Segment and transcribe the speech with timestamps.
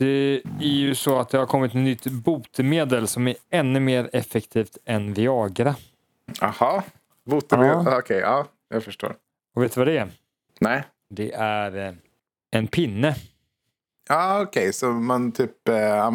[0.00, 4.10] Det är ju så att det har kommit ett nytt botemedel som är ännu mer
[4.12, 5.74] effektivt än Viagra.
[6.40, 6.82] Aha.
[7.26, 7.82] Botemedel.
[7.86, 7.98] Ja.
[7.98, 8.46] Okej, ja.
[8.68, 9.16] Jag förstår.
[9.54, 10.08] Och vet du vad det är?
[10.60, 10.84] Nej.
[11.10, 11.94] Det är eh,
[12.50, 13.14] en pinne.
[14.08, 14.72] Ja, okej.
[14.72, 15.68] Så man typ...
[15.68, 16.10] Eh,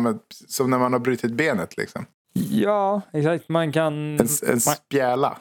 [0.48, 2.06] som när man har brutit benet liksom.
[2.50, 3.50] Ja, exakt.
[3.50, 3.94] Man kan...
[3.94, 5.38] En, en spjäla.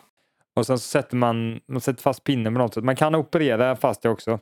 [0.54, 2.84] och sen så sätter man, man sätter fast pinnen på något sätt.
[2.84, 4.38] Man kan operera fast det också.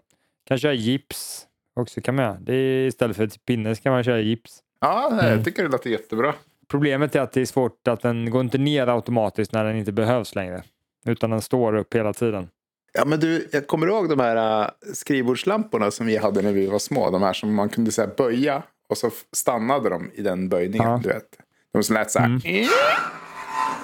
[0.46, 2.36] Kan köra gips också kan man göra.
[2.40, 4.58] Det är, istället för pinne kan man köra gips.
[4.80, 5.26] Ja, Mm.
[5.26, 6.34] jag tycker det låter jättebra.
[6.68, 9.92] Problemet är att det är svårt att den går inte ner automatiskt när den inte
[9.92, 10.62] behövs längre.
[11.06, 12.48] Utan den står upp hela tiden.
[12.92, 16.66] Ja, men du, jag kommer ihåg de här äh, skrivbordslamporna som vi hade när vi
[16.66, 17.10] var små.
[17.10, 20.88] De här som man kunde så här, böja och så stannade de i den böjningen.
[20.90, 21.00] Ja.
[21.02, 21.36] Du vet.
[21.72, 22.26] De som lät så här.
[22.26, 22.66] Mm.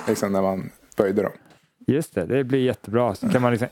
[0.09, 1.33] Liksom när man böjde dem.
[1.87, 3.15] Just det, det blir jättebra.
[3.15, 3.69] Så kan man liksom...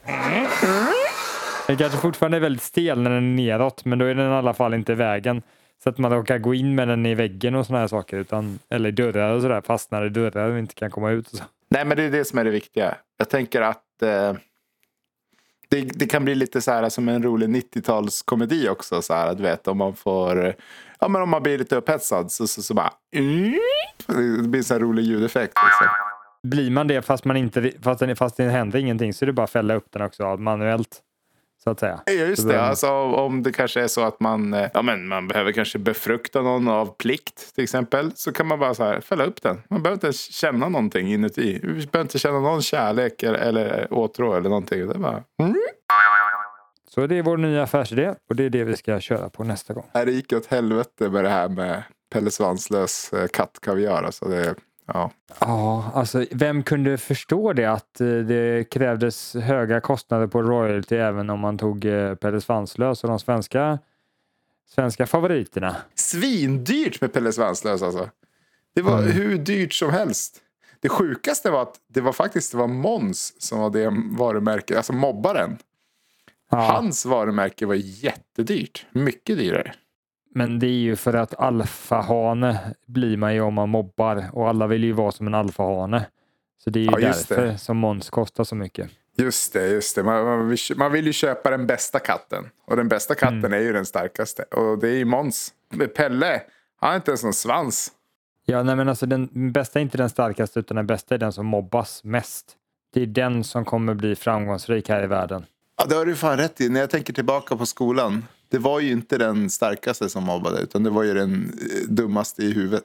[1.66, 4.34] Den kanske fortfarande är väldigt stel när den är neråt, men då är den i
[4.34, 5.42] alla fall inte i vägen.
[5.82, 8.16] Så att man råkar gå in med den i väggen och sådana här saker.
[8.16, 11.28] Utan, eller i dörrar och sådär, fastnar i dörrar och inte kan komma ut.
[11.28, 11.44] Och så.
[11.68, 12.94] Nej, men det är det som är det viktiga.
[13.16, 14.32] Jag tänker att eh,
[15.68, 19.02] det, det kan bli lite så här som en rolig 90-talskomedi också.
[19.02, 20.54] Så här, att vet, om man får...
[21.00, 22.92] Ja, men om man blir lite upphetsad så, så, så bara...
[24.06, 25.54] Det blir en här rolig ljudeffekt.
[25.64, 25.86] Liksom.
[26.42, 29.32] Blir man det fast, man inte, fast, den, fast det händer ingenting så är det
[29.32, 31.02] bara att fälla upp den också manuellt.
[31.64, 32.00] Så att säga.
[32.06, 32.62] Just det.
[32.62, 36.42] Alltså, om det kanske är så att man, eh, ja, men man behöver kanske befrukta
[36.42, 38.12] någon av plikt till exempel.
[38.14, 39.62] Så kan man bara så här, fälla upp den.
[39.70, 41.60] Man behöver inte känna någonting inuti.
[41.62, 44.86] Vi behöver inte känna någon kärlek eller, eller åtrå eller någonting.
[44.88, 45.22] Det är bara...
[46.94, 49.74] Så det är vår nya affärsidé och det är det vi ska köra på nästa
[49.74, 49.86] gång.
[49.92, 51.82] Det gick åt helvete med det här med
[52.12, 54.02] Pelle Svanslös eh, kattkaviar.
[54.02, 54.54] Alltså det,
[54.86, 55.10] ja.
[55.40, 61.30] Ja, alltså vem kunde förstå det att eh, det krävdes höga kostnader på royalty även
[61.30, 63.78] om man tog eh, Pelle Svanslös och de svenska,
[64.68, 65.76] svenska favoriterna?
[65.94, 68.10] Svindyrt med Pelle Svanslös alltså.
[68.74, 69.12] Det var Mm.
[69.12, 70.42] hur dyrt som helst.
[70.80, 74.92] Det sjukaste var att det var faktiskt det var Måns som var det varumärket, alltså
[74.92, 75.58] mobbaren.
[76.50, 78.86] Ja, Hans varumärke var jättedyrt.
[78.92, 79.74] Mycket dyrare.
[80.36, 84.66] Men det är ju för att alfahane blir man ju om man mobbar och alla
[84.66, 86.06] vill ju vara som en alfahane.
[86.64, 87.58] Så det är ju Ja, därför det.
[87.58, 88.90] som Måns kostar så mycket.
[89.18, 90.02] Just det, just det.
[90.02, 92.44] Man, man, vill, man vill ju köpa den bästa katten.
[92.66, 93.52] Och den bästa katten Mm.
[93.52, 94.42] är ju den starkaste.
[94.42, 95.52] Och det är ju Måns.
[95.96, 96.42] Pelle,
[96.80, 97.92] han har inte ens någon svans.
[98.44, 101.32] Ja, nej, men alltså den bästa är inte den starkaste utan den bästa är den
[101.32, 102.46] som mobbas mest.
[102.94, 105.46] Det är den som kommer bli framgångsrik här i världen.
[105.78, 106.68] Ja, det har du fan rätt i.
[106.68, 108.24] När jag tänker tillbaka på skolan.
[108.48, 110.60] Det var ju inte den starkaste som mobbade.
[110.60, 112.84] Utan det var ju den eh, dummaste i huvudet.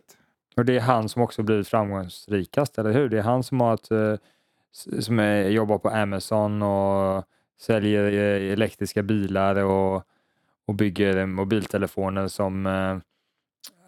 [0.56, 3.10] Och det är han som också blivit framgångsrikast, eller hur?
[3.10, 4.16] Det är han som har ett, eh,
[5.00, 7.24] som är, jobbar på Amazon och
[7.62, 10.04] säljer eh, elektriska bilar och,
[10.68, 12.66] och bygger mobiltelefoner som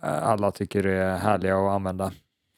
[0.01, 2.12] alla tycker är härliga att använda.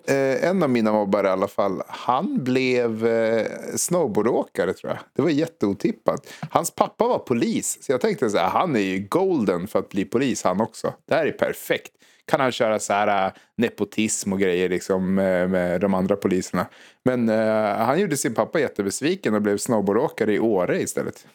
[0.07, 1.81] Eh, en av mina mobbare i alla fall.
[1.87, 3.45] Han blev eh,
[3.75, 4.99] snowboardåkare tror jag.
[5.15, 6.33] Det var jätteotippat.
[6.49, 7.77] Hans pappa var polis.
[7.81, 10.93] Så jag tänkte så här, han är ju golden för att bli polis han också.
[11.07, 11.91] Det här är perfekt.
[12.27, 16.65] Kan han köra så här eh, nepotism och grejer liksom eh, med, de andra poliserna.
[17.03, 21.27] Men eh, han gjorde sin pappa jättebesviken och blev snowboardåkare i Åre istället.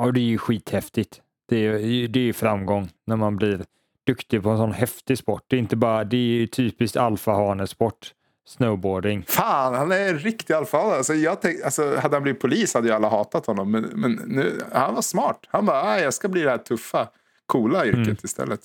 [0.00, 1.20] Ja, det är ju skithäftigt.
[1.48, 3.64] Det är, ju- det är ju framgång när man blir
[4.08, 5.42] duktig på en sån häftig sport.
[5.48, 8.12] Det är inte bara, det är ju typiskt alfahanesport,
[8.48, 9.24] snowboarding.
[9.28, 10.94] Fan, han är en riktig alfahane.
[10.94, 13.70] Alltså, jag tänk, alltså, hade han blivit polis hade ju alla hatat honom.
[13.70, 15.40] Men, men nu, han var smart.
[15.48, 17.08] Han bara, "Ah, jag ska bli det här tuffa,
[17.46, 18.16] coola yrket Mm.
[18.24, 18.60] istället.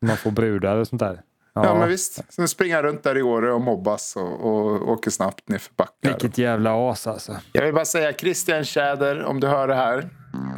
[0.00, 1.20] Så man får brudar och sånt där.
[1.54, 2.32] Ja, men visst.
[2.34, 5.72] Sen springer han runt där i Åre och mobbas och, och åker snabbt ner för
[5.76, 5.92] backar.
[6.02, 7.36] Vilket jävla as alltså.
[7.52, 10.08] Jag vill bara säga Christian Tjäder, om du hör det här.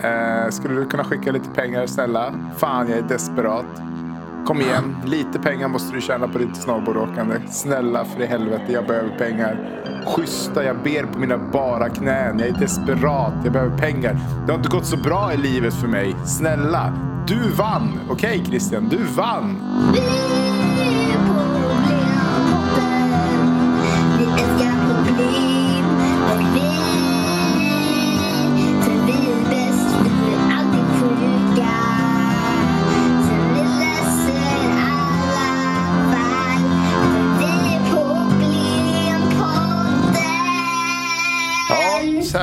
[0.02, 2.52] Eh, skulle du kunna skicka lite pengar snälla?
[2.58, 3.66] Fan, jag är desperat.
[4.46, 7.34] Kom igen, lite pengar måste du tjäna på ditt snowboardåkande.
[7.50, 9.82] Snälla för i helvete, jag behöver pengar.
[10.06, 12.38] Schyssta, jag ber på mina bara knän.
[12.38, 14.16] Jag är desperat, jag behöver pengar.
[14.46, 16.16] Det har inte gått så bra i livet för mig.
[16.26, 16.92] Snälla,
[17.26, 18.00] du vann!
[18.10, 19.56] Okej Christian, du vann!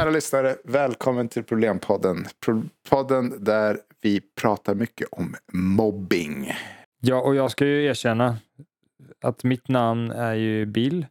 [0.09, 2.25] Kära lyssnare, välkommen till Problempodden.
[2.45, 6.51] Pro- podden där vi pratar mycket om mobbing.
[6.99, 8.37] Ja, och jag ska ju erkänna
[9.21, 11.05] att mitt namn är ju Bill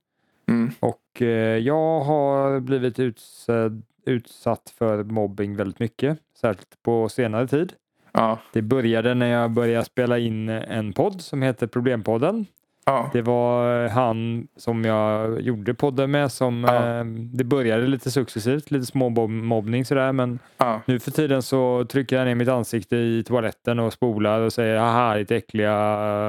[0.48, 0.70] Mm.
[0.80, 1.26] och eh,
[1.58, 7.72] jag har blivit utsedd, utsatt för mobbing väldigt mycket, särskilt på senare tid.
[8.12, 8.38] Ja.
[8.52, 12.46] Det började när jag började spela in en podd som heter Problempodden.
[12.88, 13.10] Ja.
[13.12, 16.98] Det var han som jag gjorde podden med som Ja.
[16.98, 17.04] eh,
[17.34, 20.80] det började lite successivt, lite småmobbning sådär men Ja.
[20.86, 24.76] nu för tiden så trycker jag ner mitt ansikte i toaletten och spolar och säger
[24.78, 25.74] haha ditt äckliga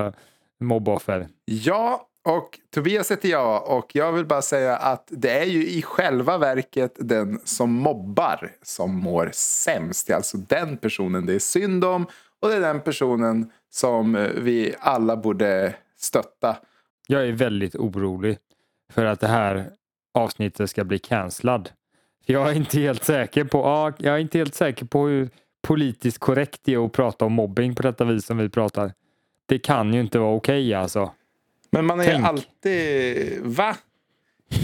[0.06, 0.14] eh,
[0.60, 1.28] mobboffer.
[1.46, 5.82] Ja, och Tobias heter jag och jag vill bara säga att det är ju i
[5.82, 10.08] själva verket den som mobbar som mår sämst.
[10.08, 12.06] Det är alltså den personen det är synd om
[12.42, 16.58] och det är den personen som eh, vi alla borde stötta.
[17.08, 18.38] Jag är väldigt orolig
[18.94, 19.72] för att det här
[20.14, 21.70] avsnittet ska bli cancellad.
[22.26, 25.30] Jag är inte helt säker på, ja, jag är inte helt säker på hur
[25.62, 28.94] politiskt korrekt det är att prata om mobbing på detta vis som vi pratar.
[29.46, 31.12] Det kan ju inte vara okej alltså.
[31.72, 32.26] Men man är Tänk.
[32.26, 33.40] alltid...
[33.42, 33.76] Va?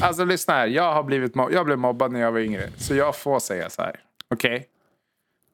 [0.01, 0.67] Alltså lyssna här.
[0.67, 2.69] Jag, har blivit mob- jag blev mobbad när jag var yngre.
[2.77, 3.99] Så jag får säga så här.
[4.27, 4.67] Okej?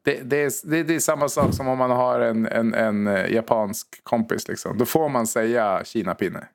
[0.04, 3.08] Det, det, är, det, det är samma sak som om man har en, en, en
[3.08, 4.48] eh, japansk kompis.
[4.48, 4.78] Liksom.
[4.78, 6.48] Då får man säga Kina-pinne.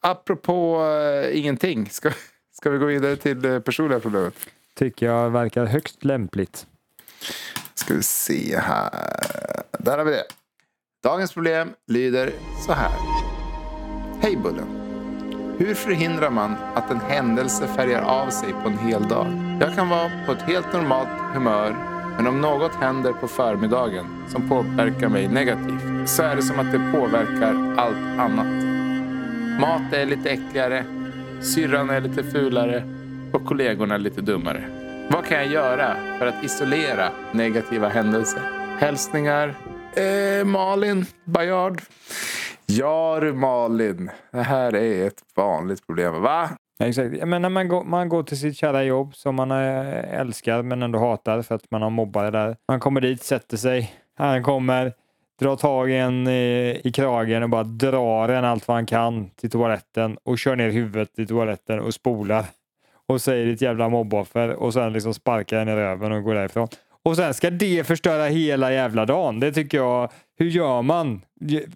[0.00, 1.90] Apropå uh, ingenting.
[1.90, 2.10] Ska,
[2.52, 4.34] ska vi gå vidare till det personliga problemet?
[4.74, 6.66] Tycker jag verkar högst lämpligt.
[7.74, 8.90] Ska vi se här.
[9.78, 10.24] Där har vi det.
[11.02, 12.32] Dagens problem lyder
[12.66, 12.92] så här.
[14.22, 14.80] Hej Bullen.
[15.58, 19.49] Hur förhindrar man att en händelse färgar av sig på en hel dag?
[19.62, 21.76] Jag kan vara på ett helt normalt humör
[22.16, 26.72] men om något händer på förmiddagen som påverkar mig negativt så är det som att
[26.72, 28.64] det påverkar allt annat.
[29.60, 30.84] Mat är lite äckligare,
[31.40, 32.84] syrran är lite fulare
[33.32, 34.64] och kollegorna är lite dummare.
[35.10, 38.42] Vad kan jag göra för att isolera negativa händelser?
[38.78, 39.54] Hälsningar
[39.94, 41.82] eh, Malin Bajard.
[42.66, 46.22] Ja du Malin, det här är ett vanligt problem.
[46.22, 46.50] Va?
[46.80, 47.26] Ja, Exakt.
[47.26, 50.82] Men när man går, man går till sitt kära jobb som man eh, älskar men
[50.82, 52.56] ändå hatar för att man har mobbare där.
[52.68, 53.94] Man kommer dit, sätter sig.
[54.14, 54.92] Han kommer,
[55.40, 59.30] drar tag i en i, i kragen och bara drar en allt vad han kan
[59.30, 62.44] till toaletten och kör ner huvudet i toaletten och spolar.
[63.06, 66.68] Och säger ditt jävla mobboffer och sen liksom sparkar en i röven och går därifrån.
[67.04, 69.40] Och sen ska det förstöra hela jävla dagen.
[69.40, 70.10] Det tycker jag.
[70.38, 71.22] Hur gör man?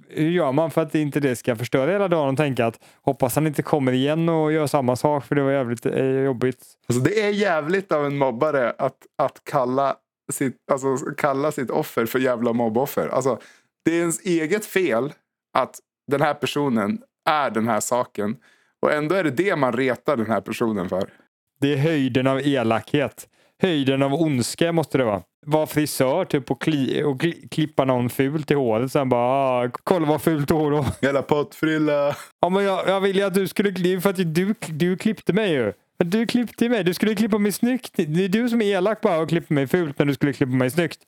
[0.09, 3.35] Hur gör man för att inte det ska förstöra hela dagen och tänka att hoppas
[3.35, 6.65] han inte kommer igen och gör samma sak för det var jävligt eh, jobbigt.
[6.88, 9.97] Alltså, det är jävligt av en mobbare att, att kalla,
[10.32, 13.09] sitt, alltså, kalla sitt offer för jävla mobboffer.
[13.09, 13.38] Alltså,
[13.85, 15.12] det är ens eget fel
[15.53, 15.79] att
[16.11, 16.99] den här personen
[17.29, 18.37] är den här saken.
[18.82, 21.09] Och ändå är det det man retar den här personen för.
[21.61, 23.29] Det är höjden av elakhet.
[23.62, 25.22] Höjden av ondska måste det vara.
[25.46, 28.92] Var frisör typ och, kli, och kli, klippa någon fult i håret.
[28.92, 32.16] Sen bara, ah, kolla vad fult hår du har." Jävla pottfrilla.
[32.40, 35.52] Ja, men jag, jag ville att du skulle klippa, för att du, du klippte mig
[35.52, 35.72] ju.
[35.98, 36.84] Du klippte mig.
[36.84, 37.92] Du skulle klippa mig snyggt.
[37.96, 40.52] Det är du som är elak bara och klipper mig fult när du skulle klippa
[40.52, 41.00] mig snyggt.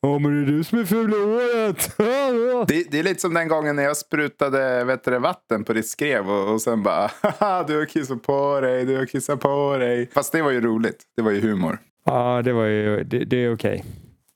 [0.00, 1.96] Ja, men det är du som är ful i håret.
[2.68, 5.72] Det, det är lite som den gången när jag sprutade vet du, det, vatten på
[5.72, 9.40] ditt skrev och, och sen bara Haha, du har kissat på dig, du har kissat
[9.40, 10.10] på dig.
[10.14, 11.02] Fast det var ju roligt.
[11.16, 11.78] Det var ju humor.
[12.04, 13.84] Ja, det var ju, det, det är okej.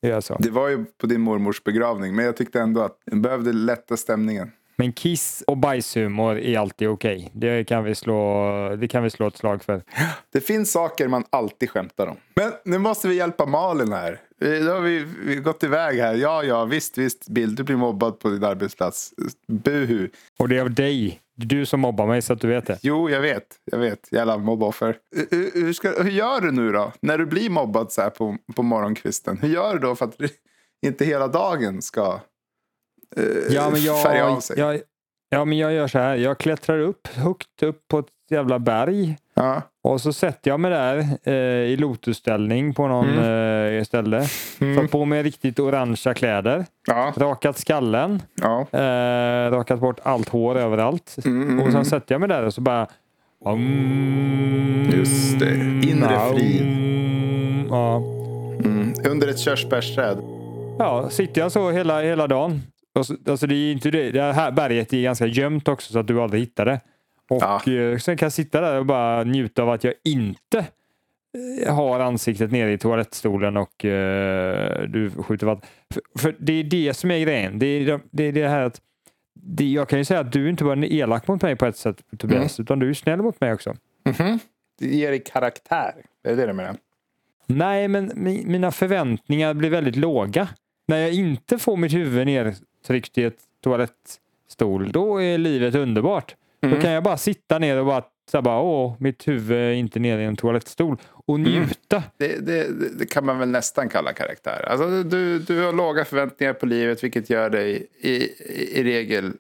[0.03, 0.37] Det är så.
[0.39, 3.97] Det var ju på din mormors begravning men jag tyckte ändå att den behövde lätta
[3.97, 4.51] stämningen.
[4.77, 7.31] Men kiss och bajshumor är alltid okej.
[7.35, 9.83] Det, kan vi slå, det kan vi slå ett slag för.
[10.33, 12.17] Det finns saker man alltid skämtar om.
[12.35, 14.21] Men nu måste vi hjälpa Malin här.
[14.41, 16.15] Eh, Då har vi, vi har gått iväg här.
[16.15, 17.29] Ja, ja, visst, visst.
[17.29, 19.11] Bill, du blir mobbad på din arbetsplats.
[19.47, 20.09] Buhu.
[20.39, 21.21] Och det är av dig.
[21.41, 22.79] Det är du som mobbar mig så att du vet det.
[22.83, 23.47] Jo, jag vet.
[23.65, 24.13] Jag vet.
[24.13, 24.97] Jävla mobboffer.
[25.31, 26.93] Hur- Hur, ska, hur gör du nu då?
[27.01, 29.39] När du blir mobbad så här på, på morgonkvisten.
[29.39, 30.17] Hur gör du då för att
[30.87, 32.21] inte hela dagen ska
[33.17, 34.59] eh, Ja, men färga av jag, sig?
[34.59, 34.81] jag,
[35.29, 36.17] ja, men jag gör så här.
[36.17, 39.17] Jag klättrar upp högt upp på ett jävla berg.
[39.35, 39.63] Ja.
[39.83, 41.35] Och så sätter jag mig där eh,
[41.73, 44.27] i lotusställning på någon eh, ställe.
[44.61, 44.77] Mm.
[44.77, 46.67] Tar på mig riktigt orangea kläder.
[46.87, 47.13] Ja.
[47.17, 48.23] Rakat skallen.
[48.43, 48.67] ja.
[48.79, 51.17] Eh, rakat bort allt hår överallt.
[51.25, 51.73] Mm, mm, Och mm.
[51.73, 52.87] sen sätter jag mig där och så bara...
[54.93, 55.55] Just det.
[55.91, 56.67] Inre frid.
[57.71, 57.97] Ja.
[58.65, 58.95] Mm.
[59.11, 60.19] Under ett körsbärsträd.
[60.79, 62.63] ja, sitter jag så hela, hela dagen.
[63.29, 64.11] Alltså det är inte det.
[64.11, 66.81] Det här berget är ganska gömt också så att du aldrig hittar det.
[67.29, 67.73] Och Ja.
[67.73, 70.67] eh, sen kan jag sitta där och bara njuta av att jag inte
[71.67, 75.69] eh, har ansiktet nere i toalettstolen och eh, du skjuter vatten.
[75.95, 77.59] För, för det är det som är grejen.
[77.59, 78.81] Det är det, är det här att
[79.41, 81.77] det, jag kan ju säga att du inte bara är elak mot mig på ett
[81.77, 83.77] sätt Tobias, utan du är snäll mot mig också.
[84.19, 84.39] Mhm.
[84.79, 85.93] Det ger dig karaktär.
[86.25, 86.77] Det är det du menar?
[87.47, 90.49] Nej, men mi- mina förväntningar blir väldigt låga.
[90.89, 96.35] När jag inte får mitt huvud nedtryckt i ett toalettstol, då är livet underbart.
[96.61, 99.99] Då kan jag bara sitta ner och bara, så bara åh, mitt huvud är inte
[99.99, 100.97] nere i en toalettstol.
[101.27, 102.03] och njuta.
[102.17, 104.69] Det, det, det- det kan man väl nästan kalla karaktär.
[104.69, 109.33] Alltså, du, du har låga förväntningar på livet vilket gör dig i, i, i regel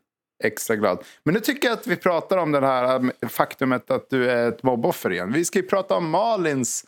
[0.44, 0.98] extra glad.
[1.24, 4.48] Men nu tycker jag att vi pratar om det här um, faktumet att du är
[4.48, 5.32] ett mobboffer igen.
[5.32, 6.84] Vi ska ju prata om Malins,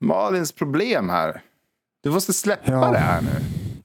[0.00, 1.40] Malins problem här.
[2.02, 2.90] Du måste släppa Ja.
[2.92, 3.28] det här nu.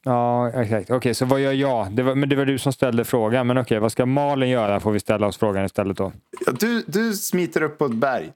[0.05, 0.91] Ja, exakt.
[0.91, 1.91] Okej, så vad gör jag?
[1.91, 3.47] Det var, men det var du som ställde frågan.
[3.47, 4.79] Men okej, vad ska Malin göra?
[4.79, 6.11] Får vi ställa oss frågan istället då.
[6.59, 8.31] Du, du smiter upp på ett berg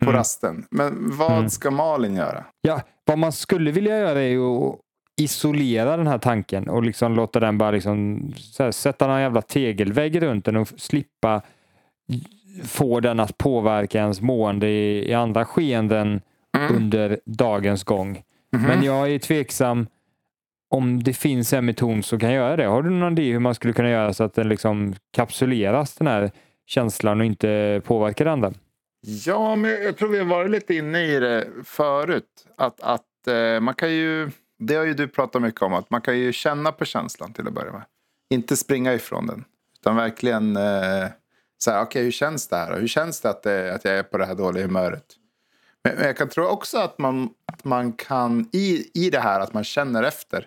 [0.00, 0.16] på Mm.
[0.16, 0.66] rasten.
[0.70, 2.44] Men vad ska Malin göra?
[2.60, 4.78] Ja, vad man skulle vilja göra är ju att
[5.20, 8.20] isolera den här tanken och liksom låta den bara liksom,
[8.58, 11.42] här, sätta någon jävla tegelvägg runt den och slippa
[12.64, 16.20] få den att påverka ens mående i, i andra skeenden
[16.70, 18.22] under dagens gång.
[18.50, 19.86] Men jag är tveksam
[20.72, 22.64] om det finns en metod som kan göra det.
[22.64, 26.06] Har du någon idé hur man skulle kunna göra så att den liksom kapsuleras den
[26.06, 26.30] här
[26.66, 28.52] känslan och inte påverkar andra?
[29.00, 32.46] Ja, men jag tror vi har varit lite inne i det förut.
[32.56, 36.00] Att, att eh, man kan ju, det har ju du pratat mycket om, att man
[36.00, 37.82] kan ju känna på känslan till att börja med.
[38.30, 39.44] Inte springa ifrån den.
[39.80, 41.06] Utan verkligen eh,
[41.58, 42.80] så här, okej hur känns det här?
[42.80, 45.04] Hur känns det att, det att jag är på det här dåliga humöret?
[45.84, 49.40] Men, men jag kan tro också att man, att man kan, i, i det här
[49.40, 50.46] att man känner efter,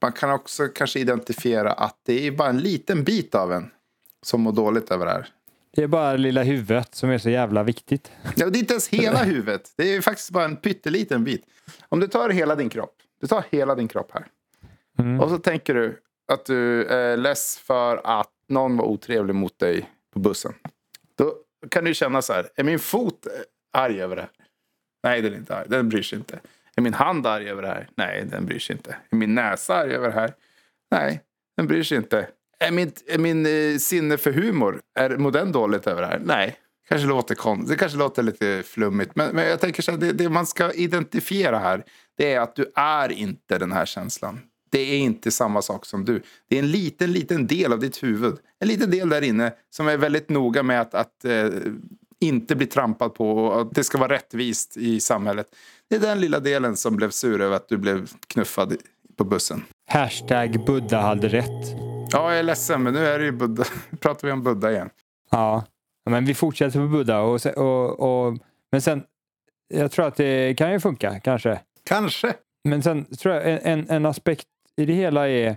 [0.00, 3.70] man kan också kanske identifiera att det är bara en liten bit av en
[4.22, 5.28] som mår dåligt över det här.
[5.76, 8.12] Det är bara det lilla huvudet som är så jävla viktigt.
[8.36, 9.72] Ja, det är inte ens hela huvudet.
[9.76, 11.44] Det är faktiskt bara en pytteliten bit.
[11.88, 12.94] Om du tar hela din kropp.
[13.20, 14.26] Du tar hela din kropp här.
[14.98, 15.20] Mm.
[15.20, 16.00] Och så tänker du
[16.32, 20.54] att du är less för att någon var otrevlig mot dig på bussen.
[21.14, 21.34] Då
[21.70, 22.48] kan du känna så här.
[22.54, 23.26] Är min fot
[23.72, 24.30] arg över det här?
[25.02, 25.66] Nej, den är inte arg.
[25.68, 26.40] Den bryr sig inte.
[26.78, 27.88] Är min hand arg över det här?
[27.96, 28.96] Nej, den bryr sig inte.
[29.10, 30.34] Är min näsa arg över det här?
[30.90, 31.20] Nej,
[31.56, 32.28] den bryr sig inte.
[32.58, 36.20] Är min, är min eh, sinne för humor, är, mår den dåligt över det här?
[36.24, 36.56] Nej.
[36.88, 39.16] Kanske låter kon- det kanske låter lite flummigt.
[39.16, 41.84] Men, men jag tänker så här, det, det man ska identifiera här,
[42.16, 44.40] det är att du är inte den här känslan.
[44.70, 46.22] Det är inte samma sak som du.
[46.48, 48.36] Det är en liten, liten del av ditt huvud.
[48.60, 51.48] En liten del där inne som är väldigt noga med att, att eh,
[52.20, 55.46] inte bli trampad på och att det ska vara rättvist i samhället.
[55.90, 58.76] Det är den lilla delen som blev sur över att du blev knuffad
[59.16, 59.64] på bussen.
[59.86, 61.66] Hashtag Buddha hade rätt.
[62.12, 63.64] Ja, jag är ledsen, men nu är det ju Buddha.
[63.90, 64.90] Nu pratar vi om Buddha igen.
[65.30, 65.64] Ja,
[66.10, 67.20] men vi fortsätter på Buddha.
[67.20, 68.38] Och, och, och,
[68.72, 69.02] men sen,
[69.74, 71.60] jag tror att det kan ju funka kanske.
[71.84, 72.34] Kanske.
[72.64, 74.46] Men sen tror jag en, en, en aspekt
[74.76, 75.56] i det hela är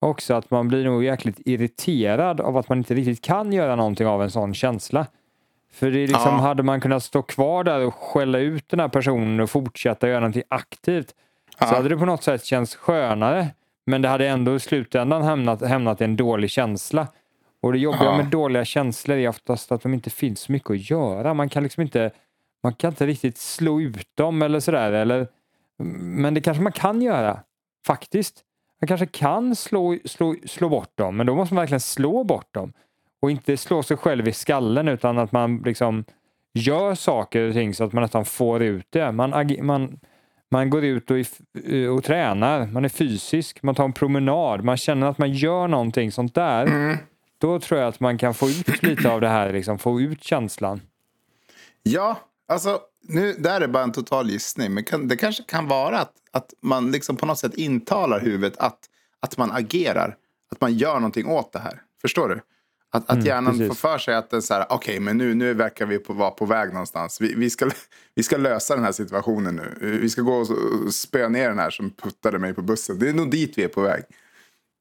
[0.00, 4.06] också att man blir nog jäkligt irriterad av att man inte riktigt kan göra någonting
[4.06, 5.06] av en sån känsla.
[5.72, 6.40] För det är liksom, Ja.
[6.40, 10.20] hade man kunnat stå kvar där och skälla ut den här personen och fortsätta göra
[10.20, 11.14] någonting aktivt
[11.58, 11.66] Ja.
[11.66, 13.48] så hade det på något sätt känts skönare.
[13.86, 17.06] Men det hade ändå i slutändan hamnat, hamnat i en dålig känsla.
[17.62, 18.16] Och det jobbiga Ja.
[18.16, 21.34] med dåliga känslor är oftast att de inte finns så mycket att göra.
[21.34, 22.10] Man kan liksom inte,
[22.62, 24.92] man kan inte riktigt slå ut dem eller sådär.
[24.92, 25.26] Eller,
[26.00, 27.40] men det kanske man kan göra,
[27.86, 28.42] faktiskt.
[28.80, 32.54] Man kanske kan slå, slå, slå bort dem, men då måste man verkligen slå bort
[32.54, 32.72] dem.
[33.22, 36.04] Och inte slå sig själv i skallen utan att man liksom
[36.54, 39.12] gör saker och ting så att man nästan får ut det.
[39.12, 40.00] Man, man,
[40.50, 44.76] man går ut och, är- och tränar, man är fysisk, man tar en promenad, man
[44.76, 46.66] känner att man gör någonting sånt där.
[46.66, 46.96] Mm.
[47.38, 50.24] Då tror jag att man kan få ut lite av det här, liksom, få ut
[50.24, 50.80] känslan.
[51.82, 54.74] Ja, alltså nu, där är bara en total gissning.
[54.74, 58.58] Men kan, det kanske kan vara att, att man liksom på något sätt intalar huvudet
[58.58, 58.78] att,
[59.20, 60.16] att man agerar.
[60.50, 61.82] Att man gör någonting åt det här.
[62.00, 62.40] Förstår du?
[62.94, 63.68] Att, att Mm, hjärnan precis.
[63.68, 66.30] får för sig att den så här, okej, men nu, nu verkar vi på, vara
[66.30, 67.20] på väg någonstans.
[67.20, 67.70] Vi, vi, ska,
[68.14, 69.98] vi ska lösa den här situationen nu.
[70.00, 70.48] Vi ska gå och
[70.94, 72.98] spöa ner den här som puttade mig på bussen.
[72.98, 74.02] Det är nog dit vi är på väg.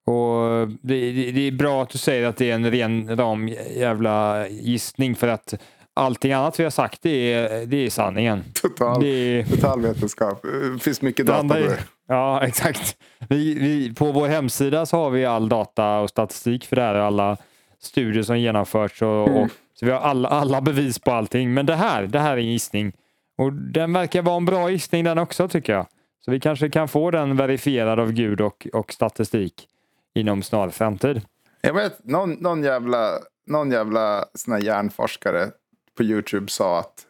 [0.05, 3.47] Och det, det, det är bra att du säger att det är en ren ram
[3.75, 5.53] jävla gissning för att
[5.93, 8.43] allting annat vi har sagt det är, det är sanningen.
[8.53, 10.41] Total, Det är, total vetenskap.
[10.73, 11.77] Det finns mycket det data på det.
[12.07, 12.97] ja, exakt.
[13.29, 16.95] Vi, vi, på vår hemsida så har vi all data och statistik för det här.
[16.95, 17.37] Alla
[17.83, 19.01] studier som genomförts.
[19.01, 21.53] Och, och, så vi har alla, alla bevis på allting.
[21.53, 22.93] Men det här, det här är en gissning.
[23.37, 25.87] Och den verkar vara en bra gissning den också tycker jag.
[26.25, 29.67] Så vi kanske kan få den verifierad av Gud och, och statistik
[30.13, 31.21] inom snar framtid.
[31.61, 35.49] Jag vet, någon, någon jävla, någon jävla sån här hjärnforskare
[35.97, 37.05] på YouTube sa att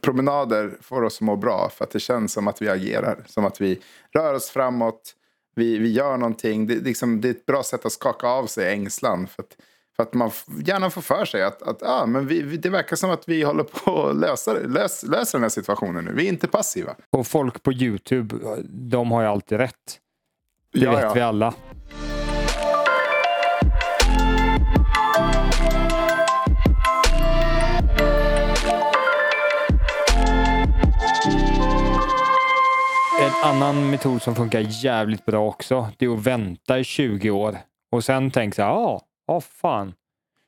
[0.00, 3.24] promenader får oss att må bra för att det känns som att vi agerar.
[3.26, 3.80] Som att vi
[4.14, 5.14] rör oss framåt,
[5.54, 6.66] vi, vi gör någonting.
[6.66, 9.26] Det, liksom, det är ett bra sätt att skaka av sig ängslan.
[9.26, 9.56] För att,
[9.96, 10.30] för att man
[10.64, 13.42] gärna får för sig att, att ah, men vi, vi, det verkar som att vi
[13.42, 16.12] håller på att lösa, lös, lösa den här situationen nu.
[16.12, 16.94] Vi är inte passiva.
[17.10, 18.36] Och folk på Youtube,
[18.68, 20.00] de har ju alltid rätt.
[20.72, 21.12] Det Ja, vet ja.
[21.14, 21.54] vi alla.
[33.44, 35.88] annan metod som funkar jävligt bra också.
[35.98, 37.58] Det är att vänta i 20 år
[37.92, 39.94] och sen tänka så här, ah, fan.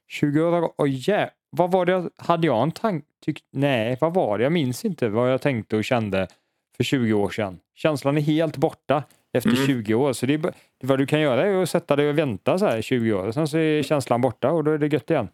[0.09, 1.31] 20 år, oh, yeah.
[1.51, 3.07] vad var det jag, hade jag en tanke?
[3.53, 4.45] Nej, vad var det?
[4.45, 6.29] Jag minns inte vad jag tänkte och kände
[6.77, 7.59] för 20 år sedan.
[7.75, 9.67] Känslan är helt borta efter Mm.
[9.67, 10.13] 20 år.
[10.13, 10.53] Så det är,
[10.83, 13.33] vad du kan göra är att sätta dig och vänta så här i 20 år.
[13.33, 15.29] Sen så är känslan borta och då är det gött igen.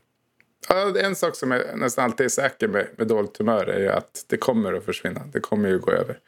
[0.68, 3.88] Ja, en sak som jag nästan alltid är säker med, med dåligt humör är ju
[3.88, 5.20] att det kommer att försvinna.
[5.32, 6.18] Det kommer ju gå över.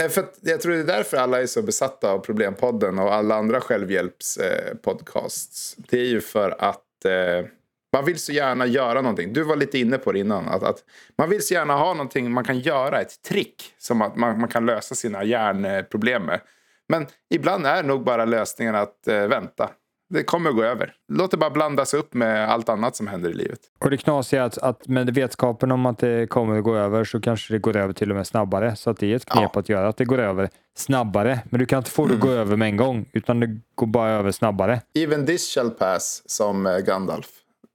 [0.00, 3.14] Eh, för att jag tror det är därför alla är så besatta av Problempodden och
[3.14, 5.76] alla andra självhjälpspodcasts.
[5.76, 7.44] Det är ju för att eh,
[7.92, 9.32] man vill så gärna göra någonting.
[9.32, 10.48] Du var lite inne på det innan.
[10.48, 10.84] Att, att
[11.18, 14.48] man vill så gärna ha någonting man kan göra, ett trick som att man, man
[14.48, 16.40] kan lösa sina hjärnproblem med.
[16.88, 19.70] Men ibland är nog bara lösningen att eh, vänta.
[20.12, 20.94] Det kommer att gå över.
[21.12, 23.58] Låt det bara blandas upp med allt annat som händer i livet.
[23.84, 27.04] Och det knasiga är att, att med vetskapen om att det kommer att gå över
[27.04, 28.76] så kanske det går över till och med snabbare.
[28.76, 29.60] Så att det är ett knep Ja.
[29.60, 31.40] att göra att det går över snabbare.
[31.50, 33.86] Men du kan inte få det att gå över med en gång utan det går
[33.86, 34.80] bara över snabbare.
[34.94, 37.26] Even this shall pass, som eh, Gandalf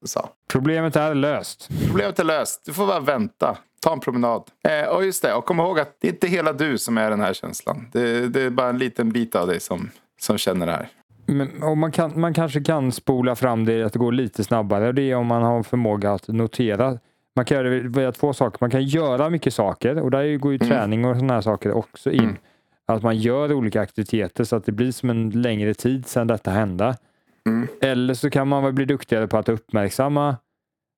[0.06, 0.30] sa.
[0.52, 1.70] Problemet är löst.
[1.88, 2.62] Problemet är löst.
[2.66, 3.58] Du får bara vänta.
[3.82, 4.44] Ta en promenad.
[4.68, 7.10] Eh, och just det, och kom ihåg att det är inte hela du som är
[7.10, 7.90] den här känslan.
[7.94, 9.90] Det, det är bara en liten bit av dig som,
[10.22, 10.90] som känner det här.
[11.28, 14.92] Men, och man, kan, man kanske kan spola fram det att det går lite snabbare.
[14.92, 17.00] Det är om man har förmåga att notera.
[17.36, 18.58] Man kan göra via två saker.
[18.62, 22.12] Man kan göra mycket saker och där går ju träning och sådana här saker också
[22.12, 22.38] in.
[22.86, 26.52] Att man gör olika aktiviteter så att det blir som en längre tid sedan detta
[26.52, 26.96] hände.
[27.82, 30.36] Eller så kan man väl bli duktigare på att uppmärksamma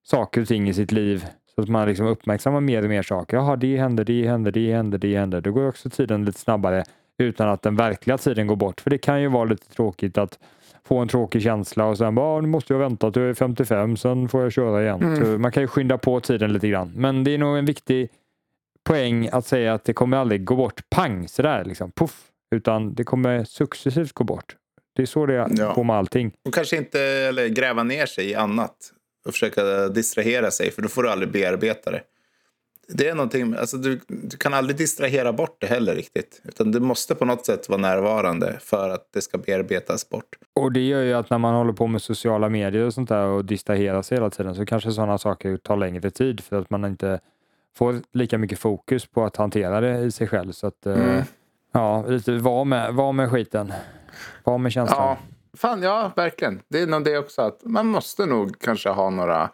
[0.05, 1.25] saker och ting i sitt liv.
[1.55, 3.37] Så att man liksom uppmärksammar mer och mer saker.
[3.37, 5.41] Jaha, det händer, det händer, det händer, det händer.
[5.41, 6.83] Då går också tiden lite snabbare
[7.23, 8.81] utan att den verkliga tiden går bort.
[8.81, 10.39] För det kan ju vara lite tråkigt att
[10.87, 13.33] få en tråkig känsla och sen bara, "Ah, nu måste jag vänta till jag är
[13.33, 15.15] 55, sen får jag köra igen.
[15.17, 16.91] Så man kan ju skynda på tiden lite grann.
[16.95, 18.09] Men det är nog en viktig
[18.89, 22.21] poäng att säga att det kommer aldrig gå bort pang sådär liksom, puff.
[22.55, 24.55] Utan det kommer successivt gå bort.
[24.95, 25.73] Det är så det är Ja.
[25.73, 26.31] på med allting.
[26.47, 28.75] Och kanske inte eller gräva ner sig i annat
[29.27, 32.01] och försöka distrahera sig för då får du aldrig bearbeta det.
[32.91, 36.41] Det är någonting, alltså du, du kan aldrig distrahera bort det heller riktigt.
[36.43, 40.35] Utan det måste på något sätt vara närvarande för att det ska bearbetas bort.
[40.55, 43.25] Och det gör ju att när man håller på med sociala medier och sånt där
[43.25, 46.85] och distraherar sig hela tiden så kanske sådana saker tar längre tid för att man
[46.85, 47.19] inte
[47.75, 50.51] får lika mycket fokus på att hantera det i sig själv.
[50.51, 51.23] Så att, eh,
[51.71, 53.73] ja, lite var med, var med skiten.
[54.43, 54.99] Var med känslan.
[54.99, 55.17] Ja,
[55.57, 56.61] fan ja, verkligen.
[56.67, 59.49] Det är nog det också att man måste nog kanske ha några...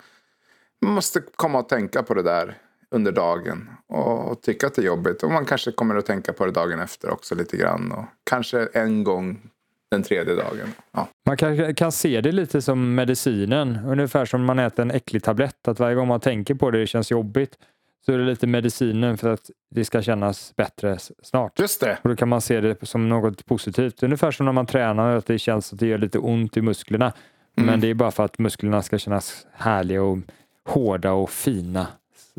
[0.82, 2.58] Man måste komma och tänka på det där
[2.92, 5.24] under dagen och, och tycka att det är jobbigt.
[5.24, 7.92] Och man kanske kommer att tänka på det dagen efter också lite grann.
[7.92, 9.50] Och kanske en gång
[9.92, 10.74] den tredje dagen.
[10.92, 11.08] Ja.
[11.26, 15.68] Man kan, kan se det lite som medicinen, ungefär som man äter en äcklig tablett.
[15.68, 17.58] Att varje gång man tänker på det, det känns jobbigt,
[18.06, 21.60] så är det lite medicinen för att det ska kännas bättre snart.
[21.60, 21.98] Just det.
[22.02, 24.04] Och då kan man se det som något positivt.
[24.04, 27.14] Ungefär som när man tränar, att det känns att det gör lite ont i musklerna.
[27.58, 30.18] Men det är bara för att musklerna ska kännas härliga och
[30.66, 31.88] hårda och fina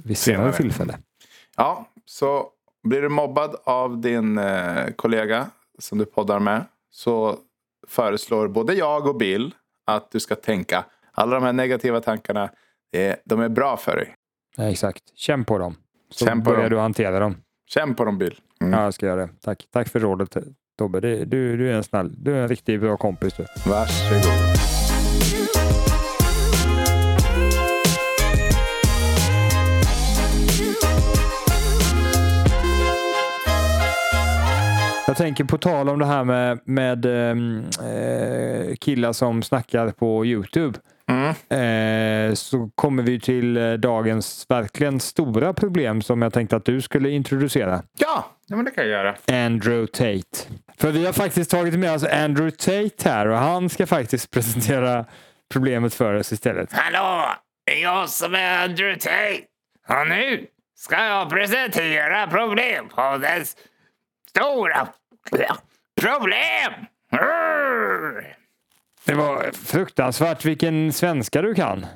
[0.04, 0.98] vid senare tillfälle.
[1.56, 2.46] Ja, så
[2.82, 5.46] blir du mobbad av din eh, kollega
[5.78, 7.36] som du poddar med så
[7.88, 9.54] föreslår både jag och Bill
[9.86, 12.50] att du ska tänka alla de här negativa tankarna,
[12.92, 14.14] eh, de är bra för dig.
[14.56, 15.02] Ja, exakt.
[15.14, 15.76] Känn på dem.
[16.10, 16.70] Så Känn på börjar dem.
[16.70, 17.36] du hantera dem.
[17.66, 18.40] Känn på dem Bill.
[18.60, 18.72] Mm.
[18.72, 19.28] Ja, jag ska göra det.
[19.42, 19.66] Tack.
[19.72, 20.36] Tack för rådet
[20.78, 21.00] Tobbe.
[21.00, 23.46] Du, du är en snäll, du är en riktigt bra kompis du.
[23.70, 24.56] Varsågod.
[35.16, 40.26] Jag tänker på tal om det här med, med ehm, eh, killar som snackar på
[40.26, 40.78] Youtube.
[41.08, 42.28] Mm.
[42.30, 46.80] Eh, så kommer vi till eh, dagens verkligen stora problem som jag tänkte att du
[46.80, 47.82] skulle introducera.
[47.98, 49.44] Ja, ja men det kan jag göra.
[49.46, 50.48] Andrew Tate.
[50.78, 55.04] För vi har faktiskt tagit med oss Andrew Tate här och han ska faktiskt presentera
[55.52, 56.72] problemet för oss istället.
[56.72, 57.26] Hallå!
[57.66, 59.42] Det är jag som är Andrew Tate.
[59.88, 63.56] Och nu ska jag presentera Problempoddens
[64.36, 64.88] stora
[66.00, 66.72] problem.
[69.04, 71.86] Det var fruktansvärt vilken svenska du kan.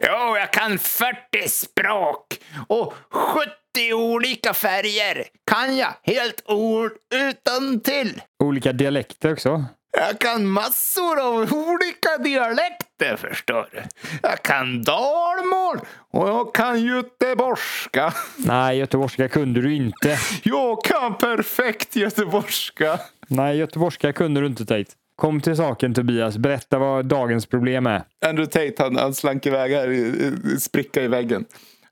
[0.00, 8.22] Jo, jag kan 40 språk och 70 olika färger kan jag helt ord utan till.
[8.44, 9.64] Olika dialekter också.
[9.92, 13.82] Jag kan massor av olika dialekter förstår du.
[14.22, 18.12] Jag kan dalmål och jag kan göteborgska.
[18.36, 20.18] Nej, göteborgska kunde du inte.
[20.42, 23.00] Jag kan perfekt göteborgska.
[23.28, 24.90] Nej, göteborgska kunde du inte Tate.
[25.16, 28.02] Kom till saken Tobias, berätta vad dagens problem är.
[28.26, 31.44] Andrew Tate han, han slank iväg här spricka i väggen.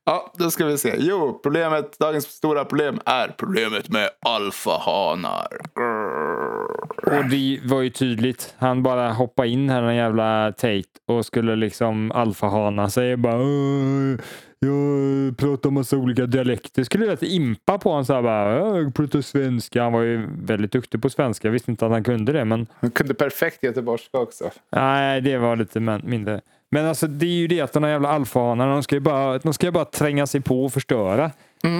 [0.09, 0.95] Ja, då ska vi se.
[0.99, 5.47] Jo, problemet, dagens stora problem är problemet med alfahanar.
[7.03, 8.55] Och det var ju tydligt.
[8.59, 13.17] Han bara hoppade in här, den jävla Tate, och skulle liksom alfahana sig.
[13.17, 14.17] Bara, "Åh,
[14.59, 16.85] jag pratar massa olika dialekter.
[16.85, 19.83] Skulle rätt impa på honom så här bara, "Ja, jag pratar svenska.
[19.83, 21.49] Han var ju väldigt duktig på svenska.
[21.49, 24.51] Jag visste inte att han kunde det, men Han kunde perfekt göteborgska också.
[24.73, 26.41] nej, det var lite mindre.
[26.77, 29.39] Men alltså det är ju det att de här jävla alfahanarna, de ska ju bara,
[29.39, 31.31] de ska bara tränga sig på och förstöra.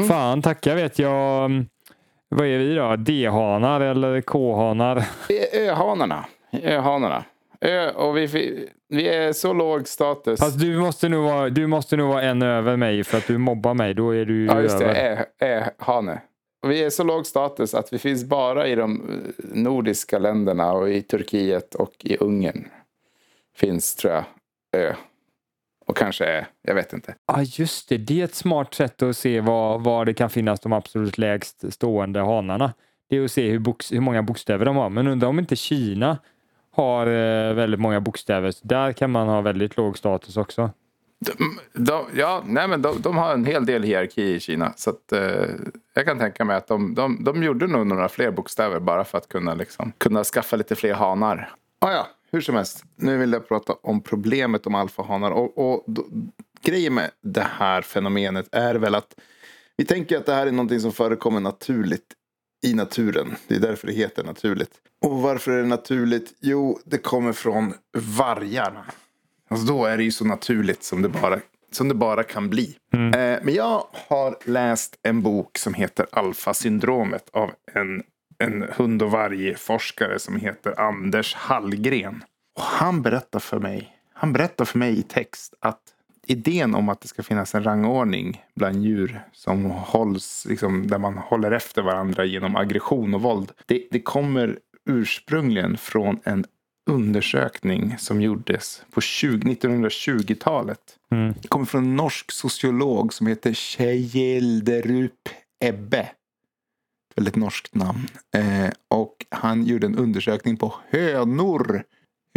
[0.09, 1.45] Fan, tacka vet jag.
[1.45, 1.67] mm,
[2.29, 2.97] Vad är vi då?
[2.97, 5.05] D-hanar eller K-hanar?
[5.53, 6.25] Öhanarna.
[6.63, 7.25] Öhanarna.
[7.61, 8.27] Ö, och vi,
[8.89, 10.41] vi är så låg status.
[10.41, 13.39] Fast du måste, nog vara, du måste nog vara en över mig för att du
[13.39, 13.95] mobbar mig.
[13.95, 14.85] Då är du Ja, just det.
[14.85, 15.25] över.
[15.41, 16.21] Ä, hane.
[16.63, 20.73] Och vi är så låg status att vi finns bara i de eh, nordiska länderna
[20.73, 22.69] och i Turkiet och i Ungern.
[23.57, 24.25] Finns, tror jag,
[24.77, 24.95] ö.
[25.87, 26.47] Och kanske ä.
[26.63, 27.15] Jag vet inte.
[27.27, 27.99] Ja, just det.
[27.99, 31.73] Det är ett smart sätt att se var, var det kan finnas de absolut lägst
[31.73, 32.73] stående hanarna.
[33.09, 34.91] Det är att se hur, box, hur många bokstäver de har.
[34.91, 36.19] Men undrar om inte Kina
[36.73, 38.51] har eh, väldigt många bokstäver.
[38.51, 40.71] Så där kan man ha väldigt låg status också.
[41.19, 44.73] De, de, ja, nej, men de, de har en hel del hierarki i Kina.
[44.77, 45.49] Så att, eh,
[45.95, 49.19] jag kan tänka mig att de, de, de gjorde nog några fler bokstäver bara för
[49.19, 51.51] att kunna, liksom, kunna skaffa lite fler hanar.
[51.79, 52.07] Ah, ja,
[52.37, 52.85] hur som helst.
[52.97, 55.31] Nu vill jag prata om problemet om alfahanar.
[55.31, 56.07] Och, och då,
[56.63, 59.15] grejen med det här fenomenet är väl att
[59.77, 62.15] vi tänker att det här är någonting som förekommer naturligt
[62.67, 63.37] i naturen.
[63.49, 64.71] Det är därför det heter naturligt.
[65.05, 66.35] Och varför är det naturligt?
[66.41, 67.75] Jo, det kommer från
[68.19, 68.85] vargarna.
[69.49, 71.41] Alltså då är det ju så naturligt som det bara,
[71.73, 72.77] som det bara kan bli.
[72.93, 78.03] Eh, men jag har läst en bok som heter Alfa-syndromet av en,
[78.39, 82.25] en hund och vargforskare som heter Anders Hallgren.
[82.57, 85.81] Och han berättar för mig, han berättar för mig i text att
[86.27, 91.19] idén om att det ska finnas en rangordning bland djur som hålls, liksom, där man
[91.19, 93.53] håller efter varandra genom aggression och våld.
[93.67, 94.59] Det, det kommer
[94.91, 96.45] ursprungligen från en
[96.91, 100.79] undersökning som gjordes på 20, 1920-talet.
[101.43, 105.29] Det kommer från en norsk sociolog som heter Kjellderup
[105.65, 106.09] Ebbe.
[107.17, 108.09] Väldigt norskt namn.
[108.35, 111.83] Eh, och han gjorde en undersökning på hönor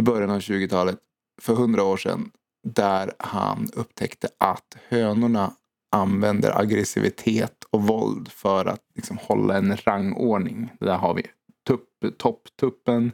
[0.00, 0.98] i början av 20-talet
[1.42, 2.30] för hundra år sedan.
[2.62, 5.52] Där han upptäckte att hönorna
[5.92, 10.72] använder aggressivitet och våld för att liksom hålla en rangordning.
[10.80, 11.26] Där har vi
[11.66, 13.12] tupp, topptuppen.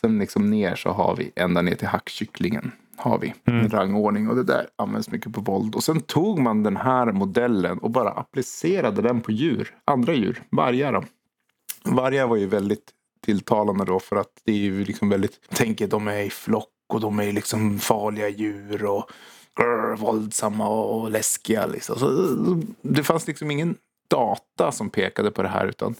[0.00, 2.72] Sen liksom ner så har vi ända ner till hackkycklingen.
[2.96, 5.74] Har vi en rangordning och det där används mycket på våld.
[5.74, 9.74] Och sen tog man den här modellen och bara applicerade den på djur.
[9.84, 11.04] Andra djur, vargar då.
[11.84, 12.92] Vargar var ju väldigt
[13.24, 17.00] tilltalande då för att det är ju liksom väldigt, tänker de är i flock och
[17.00, 19.10] de är liksom farliga djur och
[19.56, 21.98] grr, våldsamma och läskiga liksom.
[21.98, 22.08] Så
[22.82, 23.76] det fanns liksom ingen
[24.08, 25.94] data som pekade på det här utan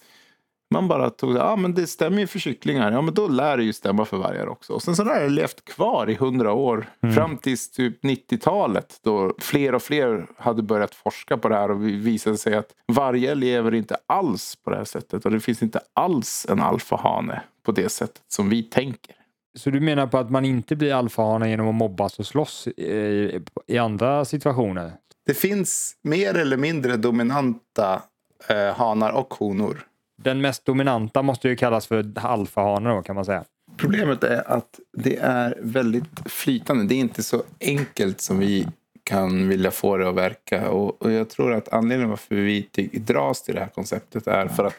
[0.70, 3.56] man bara tog det, ja men det stämmer ju för kycklingar, ja men då lär
[3.56, 4.72] det ju stämma för vargar också.
[4.72, 9.34] Och sen så har det levt kvar i hundra år, fram till typ 90-talet då
[9.38, 13.74] fler och fler hade börjat forska på det här och visade sig att vargar lever
[13.74, 17.88] inte alls på det här sättet och det finns inte alls en alfahane på det
[17.88, 19.16] sättet som vi tänker.
[19.56, 23.40] Så du menar på att man inte blir alfahane genom att mobbas och slåss i,
[23.66, 24.92] i andra situationer?
[25.26, 28.02] Det finns mer eller mindre dominanta
[28.48, 29.86] eh, hanar och honor.
[30.16, 33.44] Den mest dominanta måste ju kallas för alfahane då kan man säga.
[33.76, 36.84] Problemet är att det är väldigt flytande.
[36.84, 38.68] Det är inte så enkelt som vi
[39.04, 40.70] kan vilja få det att verka.
[40.70, 44.64] Och, och jag tror att anledningen varför vi dras till det här konceptet är för
[44.64, 44.74] att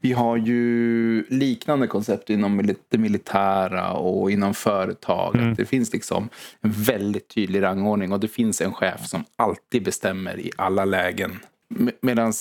[0.00, 5.56] vi har ju liknande koncept inom det militära och inom företaget.
[5.56, 6.28] Det finns liksom
[6.60, 11.38] en väldigt tydlig rangordning och det finns en chef som alltid bestämmer i alla lägen.
[12.00, 12.32] Medan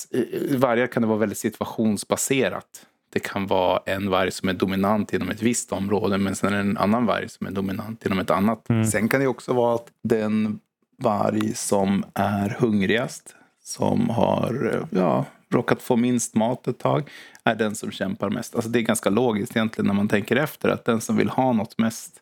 [0.57, 2.85] vargar kan det vara väldigt situationsbaserat.
[3.13, 6.57] Det kan vara en varg som är dominant inom ett visst område men sen är
[6.57, 8.67] det en annan varg som är dominant inom ett annat.
[8.91, 10.59] Sen kan det också vara att den
[10.97, 17.09] varg som är hungrigast, som har ja, råkat få minst mat ett tag,
[17.43, 18.55] är den som kämpar mest.
[18.55, 21.53] Alltså det är ganska logiskt egentligen när man tänker efter att den som vill ha
[21.53, 22.21] något mest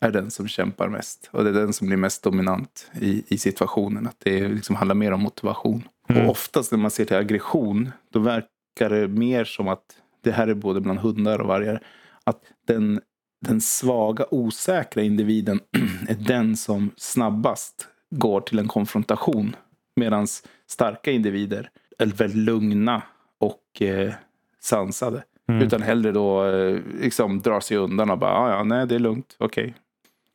[0.00, 1.28] är den som kämpar mest.
[1.32, 4.06] Och det är den som blir mest dominant i, i situationen.
[4.06, 5.88] Att det liksom handlar mer om motivation.
[6.08, 9.84] Och oftast när man ser till aggression, då verkar det mer som att
[10.22, 11.80] det här är både bland hundar och vargar.
[12.24, 13.00] Att den,
[13.46, 15.60] den svaga, osäkra individen
[16.08, 19.56] är den som snabbast går till en konfrontation.
[19.96, 20.26] Medan
[20.66, 23.02] starka individer är väldigt lugna
[23.40, 24.12] och eh,
[24.60, 25.24] sansade.
[25.62, 28.98] Utan hellre då eh, liksom drar sig undan och bara, "Ah, ja, nej det är
[28.98, 29.74] lugnt, okej.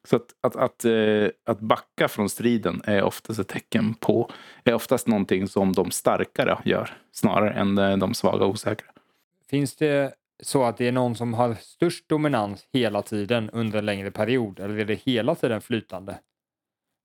[0.10, 4.32] Så att, att, att, eh, att backa från striden är oftast ett tecken på,
[4.64, 8.88] är oftast någonting som de starkare gör snarare än eh, de svaga och osäkra.
[9.50, 13.86] Finns det så att det är någon som har störst dominans hela tiden under en
[13.86, 16.20] längre period eller är det hela tiden flytande?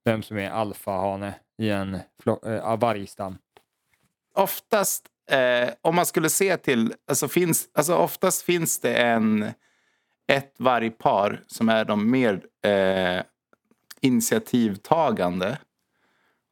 [0.04, 3.38] Vem som är alfahane i en äh, vargstam?
[4.34, 9.52] Oftast, eh, om man skulle se till, alltså, finns, alltså oftast finns det en,
[10.26, 13.22] ett vargpar som är de mer eh,
[14.00, 15.58] initiativtagande.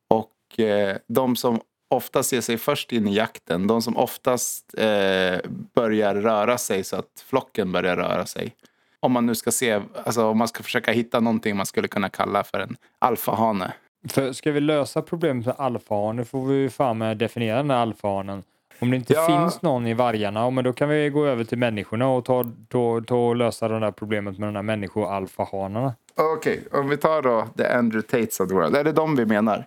[0.09, 5.39] Och eh, de som oftast ger sig först in i jakten, de som oftast eh,
[5.75, 8.55] börjar röra sig så att flocken börjar röra sig.
[9.01, 12.09] Om man nu ska se, alltså om man ska försöka hitta någonting man skulle kunna
[12.09, 13.73] kalla för en alfahane.
[14.09, 17.79] För ska vi lösa problemet med alfahane får vi ju fan med definiera den här
[17.79, 18.43] alfahanen.
[18.83, 19.27] Om det inte Ja.
[19.27, 23.01] finns någon i vargarna, men då kan vi gå över till människorna och ta, ta,
[23.07, 25.95] ta och lösa det där problemet med de här människoalfahanarna.
[26.37, 28.77] Okej, om vi tar då The Andrew Tates of the world.
[28.77, 29.67] Är det de vi menar?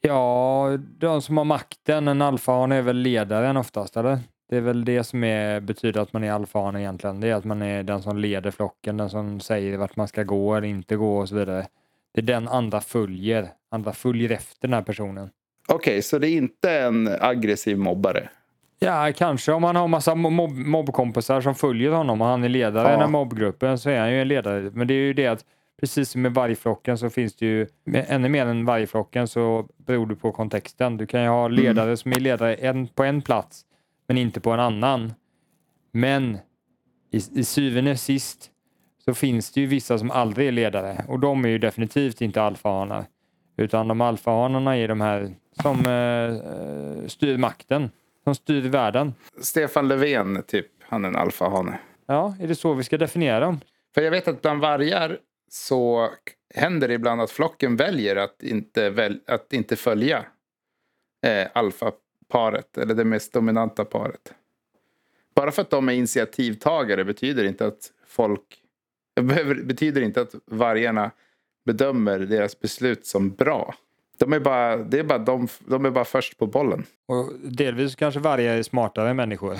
[0.00, 0.68] Ja,
[0.98, 4.18] de som har makten, en alfahane är väl ledaren oftast, eller?
[4.48, 7.20] Det är väl det som är, betyder att man är alfahane egentligen.
[7.20, 10.22] Det är att man är den som leder flocken, den som säger vart man ska
[10.22, 11.66] gå eller inte gå och så vidare.
[12.14, 13.48] Det är den andra följer.
[13.70, 15.30] Andra följer efter den här personen.
[15.68, 18.28] Okej, så det är inte en aggressiv mobbare?
[18.78, 22.88] Ja, kanske om han har massa mobb mobbkompisar som följer honom och han är ledare
[22.88, 24.70] i den här mobbgruppen så är han ju en ledare.
[24.74, 25.44] Men det är ju det att
[25.80, 30.16] precis som med vargflocken så finns det ju ännu mer än vargflocken så beror det
[30.16, 30.96] på kontexten.
[30.96, 33.64] Du kan ju ha ledare som är ledare en, på en plats
[34.08, 35.12] men inte på en annan.
[35.92, 36.38] Men
[37.12, 38.50] i, i syvende och sist
[39.04, 42.42] så finns det ju vissa som aldrig är ledare och de är ju definitivt inte
[42.42, 43.04] alfahanar.
[43.56, 47.90] Utan de alfahanarna är de här som eh, eh, styr makten,
[48.24, 49.14] som styr världen.
[49.40, 51.78] Stefan Löfven, typ, han är en alfahane.
[52.06, 53.60] Ja, är det så vi ska definiera dem?
[53.94, 56.10] För jag vet att bland vargar så
[56.54, 60.24] händer det ibland att flocken väljer att inte, väl, att inte följa
[61.26, 64.34] eh, alfaparet, eller det mest dominanta paret.
[65.34, 68.62] Bara för att de är initiativtagare betyder inte att folk
[69.64, 71.10] betyder inte att vargarna
[71.64, 73.74] bedömer deras beslut som bra.
[74.18, 76.84] De är bara, det är bara de, de är bara först på bollen.
[77.08, 79.56] Och delvis kanske vargar är smartare än människor.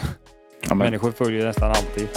[0.69, 2.09] Ja, Människor följer nästan alltid.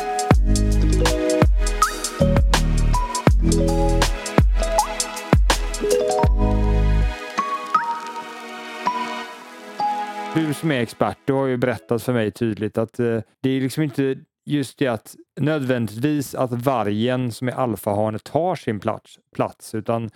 [10.36, 13.62] Du som är expert, du har ju berättat för mig tydligt att eh, det är
[13.62, 19.76] liksom inte just det att nödvändigtvis att vargen som är alfahane tar sin plats, plats
[19.76, 20.10] utan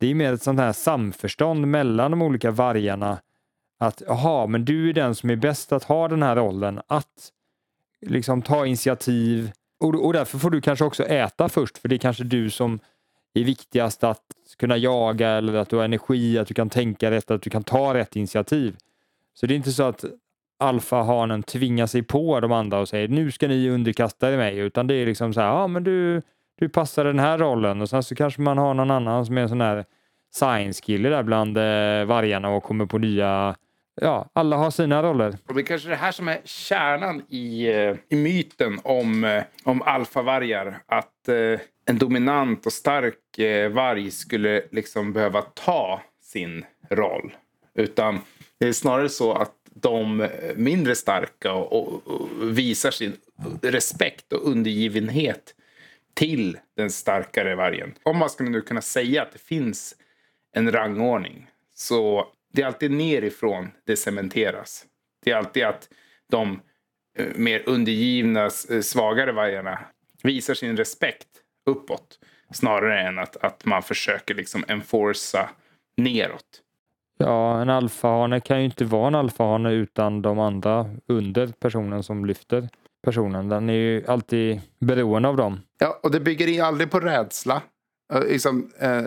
[0.00, 3.20] det är mer ett sånt här samförstånd mellan de olika vargarna
[3.78, 7.32] att jaha, men du är den som är bäst att ha den här rollen, att
[8.06, 11.98] liksom ta initiativ och, och därför får du kanske också äta först för det är
[11.98, 12.78] kanske du som
[13.34, 14.22] är viktigast att
[14.58, 17.64] kunna jaga eller att du har energi, att du kan tänka rätt, att du kan
[17.64, 18.76] ta rätt initiativ.
[19.34, 20.04] Så det är inte så att
[20.58, 24.86] alfahanen tvingar sig på de andra och säger nu ska ni underkasta er mig, utan
[24.86, 26.22] det är liksom så här, ja men du,
[26.60, 29.42] du passar den här rollen och sen så kanske man har någon annan som är
[29.42, 29.84] en sån här
[30.30, 33.56] science-kille där bland eh, vargarna och kommer på nya,
[34.00, 35.38] ja, alla har sina roller.
[35.48, 39.42] Och det är kanske det här som är kärnan i, eh, i myten om, eh,
[39.64, 40.78] om alfavargar.
[40.86, 47.32] Att eh, en dominant och stark eh, varg skulle liksom behöva ta sin roll.
[47.74, 48.18] Utan
[48.58, 53.12] det är snarare så att de mindre starka och, och, och visar sin
[53.62, 55.54] respekt och undergivenhet
[56.14, 57.94] till den starkare vargen.
[58.02, 59.96] Om man skulle nu kunna säga att det finns
[60.52, 64.86] en rangordning så det är alltid nerifrån det cementeras.
[65.24, 65.88] Det är alltid att
[66.30, 66.60] de
[67.18, 69.78] eh, mer undergivna, eh, svagare vargarna
[70.22, 71.28] visar sin respekt
[71.66, 72.18] uppåt
[72.52, 75.50] snarare än att, att man försöker liksom enforca
[75.96, 76.62] neråt.
[77.18, 82.24] Ja, en alfahane kan ju inte vara en alfahane utan de andra under personen som
[82.24, 82.68] lyfter
[83.02, 83.48] personen.
[83.48, 85.60] Den är ju alltid beroende av dem.
[85.78, 87.62] Ja, och det bygger aldrig på rädsla.
[88.12, 89.02] Eh, liksom, eh,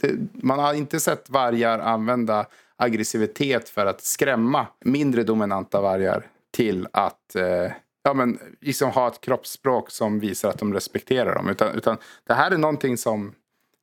[0.00, 6.88] det, man har inte sett vargar använda aggressivitet för att skrämma mindre dominanta vargar till
[6.92, 7.72] att eh,
[8.02, 11.48] ja, men, liksom ha ett kroppsspråk som visar att de respekterar dem.
[11.48, 13.34] Utan, utan det här är någonting som,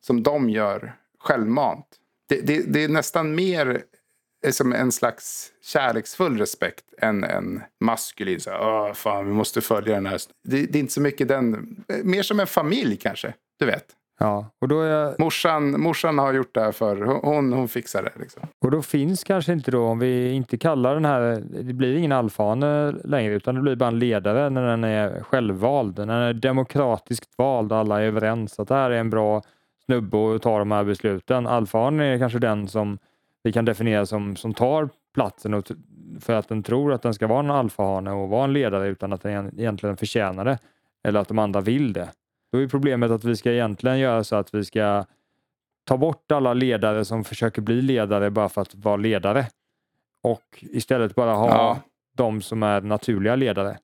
[0.01, 1.85] som de gör självmant.
[2.29, 3.83] Det, det, det är nästan mer
[4.47, 8.39] eh, som en slags kärleksfull respekt än en maskulin.
[8.39, 10.21] Så, här, fan, vi måste följa den här.
[10.47, 11.75] Det, det är inte så mycket den.
[12.03, 13.33] Mer som en familj kanske.
[13.59, 13.85] Du vet.
[14.19, 18.11] Ja, och då, är, Morsan, morsan har gjort det här för hon, hon fixar det.
[18.19, 18.43] Liksom.
[18.65, 22.11] och då finns kanske inte då, om vi inte kallar den här, det blir ingen
[22.11, 26.33] alfahane längre utan det blir bara en ledare när den är självvald, när den är
[26.33, 29.41] demokratiskt vald och alla är överens att det här är en bra
[29.85, 31.47] snubbe och ta de här besluten.
[31.47, 32.97] Alfahanen är kanske den som
[33.47, 35.71] vi kan definiera som, som tar platsen och
[36.19, 39.13] för att den tror att den ska vara en alfahane och vara en ledare utan
[39.13, 40.59] att den egent- egentligen förtjänar det
[41.03, 42.09] eller att de andra vill det.
[42.51, 45.05] Då är problemet att vi ska egentligen göra så att vi ska
[45.83, 49.45] ta bort alla ledare som försöker bli ledare bara för att vara ledare
[50.23, 51.77] och istället bara ha Ja.
[52.17, 53.77] de som är naturliga ledare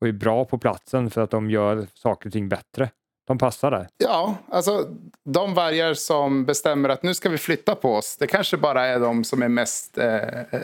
[0.00, 2.90] och är bra på platsen för att de gör saker och ting bättre.
[3.30, 3.88] De passar där.
[3.98, 4.88] Ja, alltså
[5.24, 8.16] de vargar som bestämmer att nu ska vi flytta på oss.
[8.16, 10.60] Det kanske bara är de som är mest eh, eh,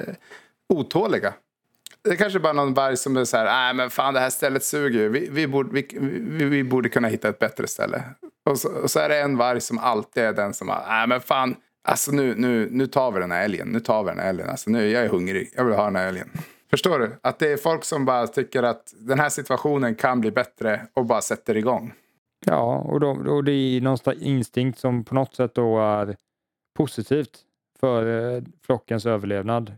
[0.69, 1.35] otåliga.
[2.05, 4.31] Det kanske bara är någon varg som är så här, nej men fan det här
[4.31, 5.09] stället suger ju.
[5.09, 5.89] Vi, vi, borde, vi,
[6.21, 8.03] vi, vi borde kunna hitta ett bättre ställe.
[8.51, 11.21] Och så, och så är det en varg som alltid är den som, nej men
[11.21, 11.57] fan,
[11.89, 13.69] alltså nu, nu, nu tar vi den här älgen.
[13.69, 14.49] Nu tar vi den här älgen.
[14.49, 16.31] Alltså nu, jag är hungrig, jag vill ha den här älgen.
[16.71, 17.17] Förstår du?
[17.23, 21.05] Att det är folk som bara tycker att den här situationen kan bli bättre och
[21.05, 21.93] bara sätter igång.
[22.46, 26.16] Ja, och, då, och det är någonstans instinkt som på något sätt då är
[26.77, 27.38] positivt
[27.81, 29.72] för eh, flockens överlevnad.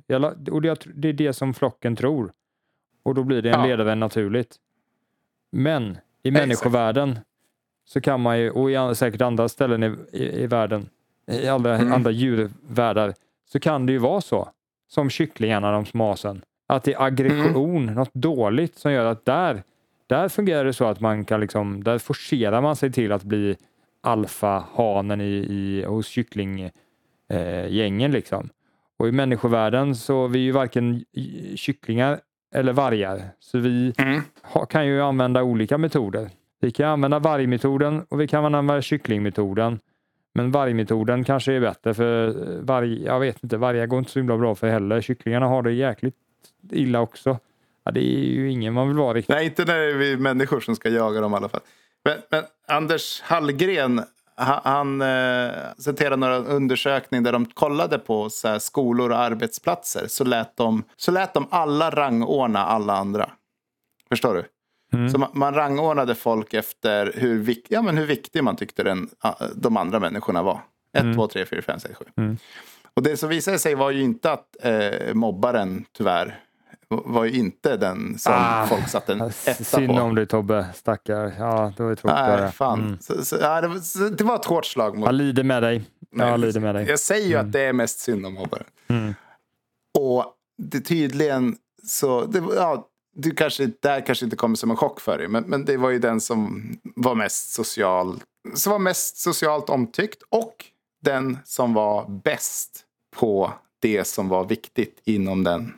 [0.51, 0.69] Och det,
[1.09, 2.33] är det som flocken tror.
[3.03, 3.67] Och då blir det en Ja.
[3.67, 4.57] ledare naturligt.
[5.53, 6.33] Men i Exakt.
[6.43, 7.19] människovärlden
[7.85, 10.89] så kan man ju, och i säkert andra ställen i, i, i världen,
[11.27, 11.93] i alla Mm.
[11.93, 13.15] andra djurvärldar,
[13.53, 14.49] så kan det ju vara så.
[14.89, 16.43] Som kycklingarna, de små asen.
[16.67, 17.95] Att det är aggression, Mm.
[17.95, 19.63] något dåligt som gör att där,
[20.09, 23.57] där fungerar det så att man kan liksom, där forcerar man sig till att bli
[24.01, 28.49] alfahanen i, i, hos kycklinggängen eh, liksom.
[28.99, 31.05] Och i människovärlden så är vi ju varken
[31.57, 32.21] kycklingar
[32.55, 33.23] eller vargar.
[33.41, 34.21] Så vi Mm.
[34.43, 36.31] ha, kan ju använda olika metoder.
[36.61, 39.81] Vi kan använda vargmetoden och vi kan använda kycklingmetoden.
[40.35, 44.19] Men vargmetoden kanske är bättre för eh, varg, jag vet inte, vargar går inte så
[44.19, 45.01] himla bra för heller.
[45.01, 46.17] Kycklingarna har det jäkligt
[46.71, 47.39] illa också.
[47.89, 49.37] Ja, det är ju ingen man vill vara riktigt.
[49.37, 51.61] Nej, inte när det är vi människor som ska jaga dem i alla fall.
[52.05, 53.99] Men, men Anders Hallgren,
[54.37, 60.07] ha- han eh, citerar några undersökningar där de kollade på så här, skolor och arbetsplatser.
[60.09, 63.31] Så lät, de, så lät de alla rangordna alla andra.
[64.09, 64.45] Förstår du?
[64.99, 65.09] Mm.
[65.11, 69.09] Så man, man rangordnade folk efter hur, vik, ja, men hur viktig man tyckte den,
[69.55, 70.61] de andra människorna var.
[70.93, 72.05] 1, 2, 3, 4, 5, 6, 7.
[72.17, 72.37] Mm.
[72.95, 76.41] Och det som visade sig var ju inte att eh, mobbaren tyvärr
[76.91, 79.95] var ju inte den som Ah, folk satte en etta Synd på.
[79.95, 81.35] om dig Tobbe, stackar.
[81.39, 82.17] Ja, det var ju tråkigt.
[82.19, 82.81] Nej, fan.
[82.81, 82.99] Mm.
[83.01, 85.63] Så, så, ja, det, var, så, det var ett hårt slag mot Jag lider med
[85.63, 85.85] dig.
[86.11, 86.87] Jag lider med dig.
[86.89, 88.65] Jag säger ju att det är mest synd om mobbaren.
[88.89, 89.15] Mm.
[89.99, 90.25] Och
[90.63, 94.77] det tydligen så, det, var- ja, du kanske, det här kanske inte kommer som en
[94.77, 95.29] chock för dig.
[95.29, 98.21] Men, men det var ju den som var mest social,
[98.55, 100.23] som var mest socialt omtyckt.
[100.29, 100.65] Och
[101.03, 102.85] den som var bäst
[103.17, 105.75] på det som var viktigt inom den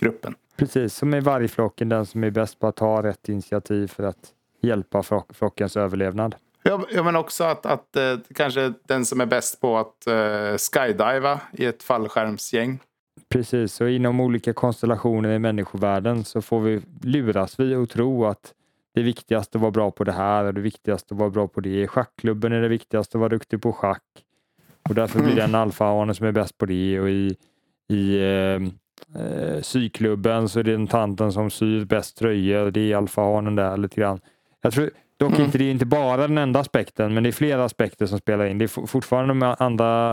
[0.00, 0.34] gruppen.
[0.60, 4.28] Precis, som i vargflocken, den som är bäst på att ta rätt initiativ för att
[4.62, 6.34] hjälpa flock, flockens överlevnad.
[6.62, 10.56] Ja, ja, men också att, att eh, kanske den som är bäst på att eh,
[10.56, 12.78] skydiva i ett fallskärmsgäng.
[13.28, 18.54] Precis, och inom olika konstellationer i människovärlden så får vi luras vi och tro att
[18.94, 21.60] det viktigaste att vara bra på det här och det viktigaste att vara bra på
[21.60, 21.82] det.
[21.82, 24.04] I schackklubben är det viktigaste att vara duktig på schack.
[24.88, 27.00] Och därför blir det en alfahane som är bäst på det.
[27.00, 27.36] Och i,
[27.88, 28.60] i eh,
[29.16, 32.70] eh, syklubben så är det den tanten som syr bäst tröjor.
[32.70, 34.20] Det är alfahanen där lite grann.
[34.62, 37.64] Jag tror dock inte det är inte bara den enda aspekten, men det är flera
[37.64, 38.58] aspekter som spelar in.
[38.58, 40.12] Det är for- fortfarande de andra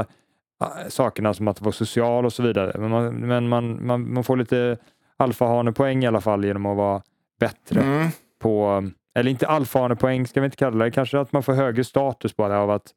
[0.61, 2.79] äh, sakerna som att vara social och så vidare.
[2.79, 4.77] Men man, men man, man, man får lite
[5.17, 7.01] alfahanepoäng i alla fall genom att vara
[7.39, 8.07] bättre Mm.
[8.39, 8.83] på,
[9.15, 12.59] eller inte alfahanepoäng ska vi inte kalla det, kanske att man får högre status bara
[12.59, 12.87] av att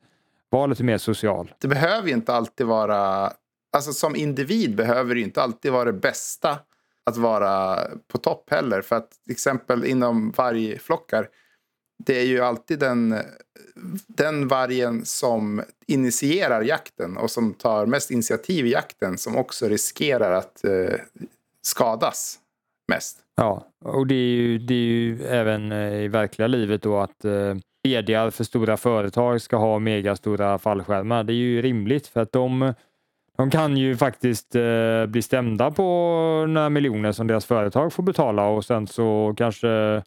[0.51, 1.53] vara lite mer social.
[1.61, 3.31] Det behöver ju inte alltid vara...
[3.73, 6.59] Alltså som individ behöver det inte alltid vara det bästa
[7.05, 7.79] att vara
[8.09, 8.83] på topp heller.
[8.83, 11.29] För att till exempel inom vargflockar.
[12.07, 13.15] Det är ju alltid den,
[14.07, 20.33] den vargen som initierar jakten och som tar mest initiativ i jakten som också riskerar
[20.33, 20.95] att eh,
[21.63, 22.39] skadas
[22.89, 23.19] mest.
[23.37, 27.25] Ja, och det är ju, det är ju även eh, i verkliga livet då att
[27.25, 31.25] eh, vd för stora företag ska ha megastora fallskärmar.
[31.25, 32.75] Det är ju rimligt för att de,
[33.41, 35.83] de kan ju faktiskt eh, bli stämda på
[36.49, 40.03] några miljoner som deras företag får betala och sen så kanske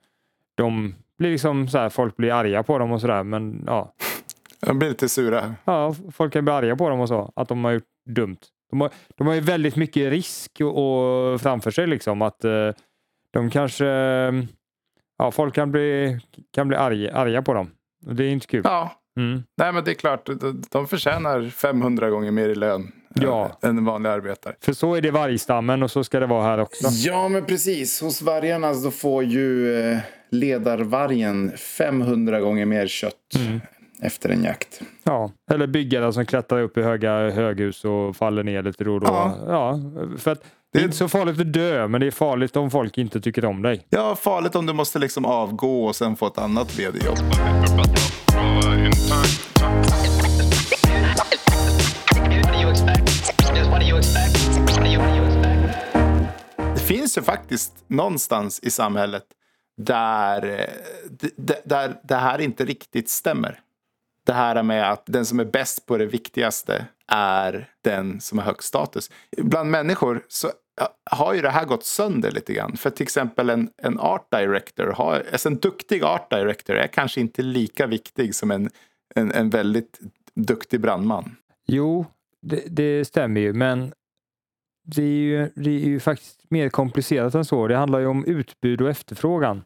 [0.56, 3.24] de blir liksom så här, folk blir arga på dem och sådär.
[3.24, 3.94] Men ja,
[4.60, 5.56] De blir lite sura.
[5.66, 8.38] ja, folk kan bli arga på dem och så, att de har gjort dumt.
[8.72, 10.78] De har, de har ju väldigt mycket risk och,
[11.34, 12.70] och framför sig liksom att eh,
[13.34, 13.86] de kanske,
[15.18, 16.20] ja folk kan bli,
[16.54, 17.70] kan bli arga, arga på dem.
[18.08, 18.62] Och det är inte kul.
[18.64, 19.44] Ja, Mm.
[19.58, 20.26] nej men det är klart.
[20.26, 23.58] de- De förtjänar 500 gånger mer i lön Ja.
[23.64, 24.54] eh, en vanlig arbetare.
[24.62, 26.88] För så är det vargstammen och så ska det vara här också.
[26.88, 28.02] Ja, men precis.
[28.02, 29.98] Hos vargarna så får ju eh,
[30.32, 33.14] ledarvargen 500 gånger mer kött
[34.02, 34.82] efter en jakt.
[35.04, 39.00] Ja, eller byggare som klättrar upp i höga höghus och faller ner lite då och
[39.02, 39.08] då.
[39.08, 39.36] Ja.
[39.48, 39.80] Ja,
[40.18, 40.44] för att
[40.74, 43.46] det är inte så farligt att dö, men det är farligt om folk inte tycker
[43.46, 43.86] om dig.
[43.90, 47.18] Ja, farligt om du måste liksom avgå och sen få ett annat vd-jobb.
[56.88, 59.26] Finns ju faktiskt någonstans i samhället
[59.78, 63.60] där, eh, där det här inte riktigt stämmer.
[64.26, 68.46] Det här med att den som är bäst på det viktigaste är den som har
[68.46, 69.12] högst status.
[69.38, 70.52] Bland människor så
[71.12, 72.78] har ju det här gått sönder lite grann.
[72.78, 77.22] För till exempel en, en art director, har, alltså en duktig art director är kanske
[77.22, 78.70] inte lika viktig som en,
[79.16, 80.00] en, en väldigt
[80.36, 81.36] duktig brandman.
[81.68, 82.06] Jo,
[82.42, 83.94] det, det stämmer ju, men
[84.84, 87.68] det är, ju, det är ju faktiskt mer komplicerat än så.
[87.68, 89.64] Det handlar ju om utbud och efterfrågan.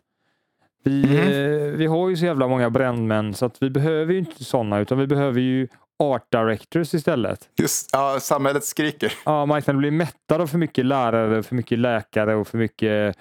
[0.84, 4.43] Vi, eh, vi har ju så jävla många brandmän så att vi behöver ju inte
[4.43, 5.68] sådana utan vi behöver ju
[5.99, 7.49] art directors istället.
[7.59, 9.13] Just, ja, samhället skriker.
[9.26, 13.18] Ja, marknaden blir mättad av för mycket lärare, för mycket läkare och för mycket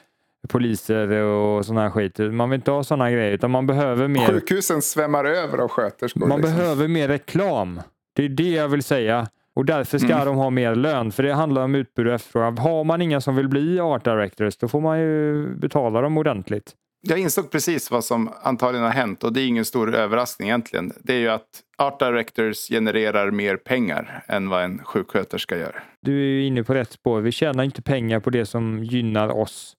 [0.49, 2.19] poliser och sån här skit.
[2.19, 6.27] Man vill inte ha sådana grejer utan man behöver mer, Sjukhusen svämmar över av sköterskor.
[6.27, 6.57] man liksom.
[6.57, 7.81] behöver mer reklam.
[8.13, 9.29] Det är det jag vill säga.
[9.57, 10.27] Och därför ska Mm.
[10.27, 12.59] de ha mer lön, för det handlar om utbud och efterfrågan.
[12.59, 16.73] Har man inga som vill bli art directors, då får man ju betala dem ordentligt.
[17.09, 20.93] Jag insåg precis vad som antagligen har hänt och det är ingen stor överraskning egentligen.
[21.03, 21.47] Det är ju att
[21.79, 25.83] art directors genererar mer pengar än vad en sjuksköterska gör.
[26.03, 27.21] Du är ju inne på rätt spår.
[27.21, 29.77] Vi tjänar inte pengar på det som gynnar oss,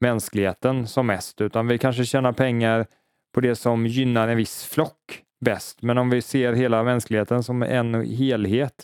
[0.00, 2.86] mänskligheten, som mest, utan vi kanske tjänar pengar
[3.34, 5.82] på det som gynnar en viss flock bäst.
[5.82, 8.74] Men om vi ser hela mänskligheten som en helhet,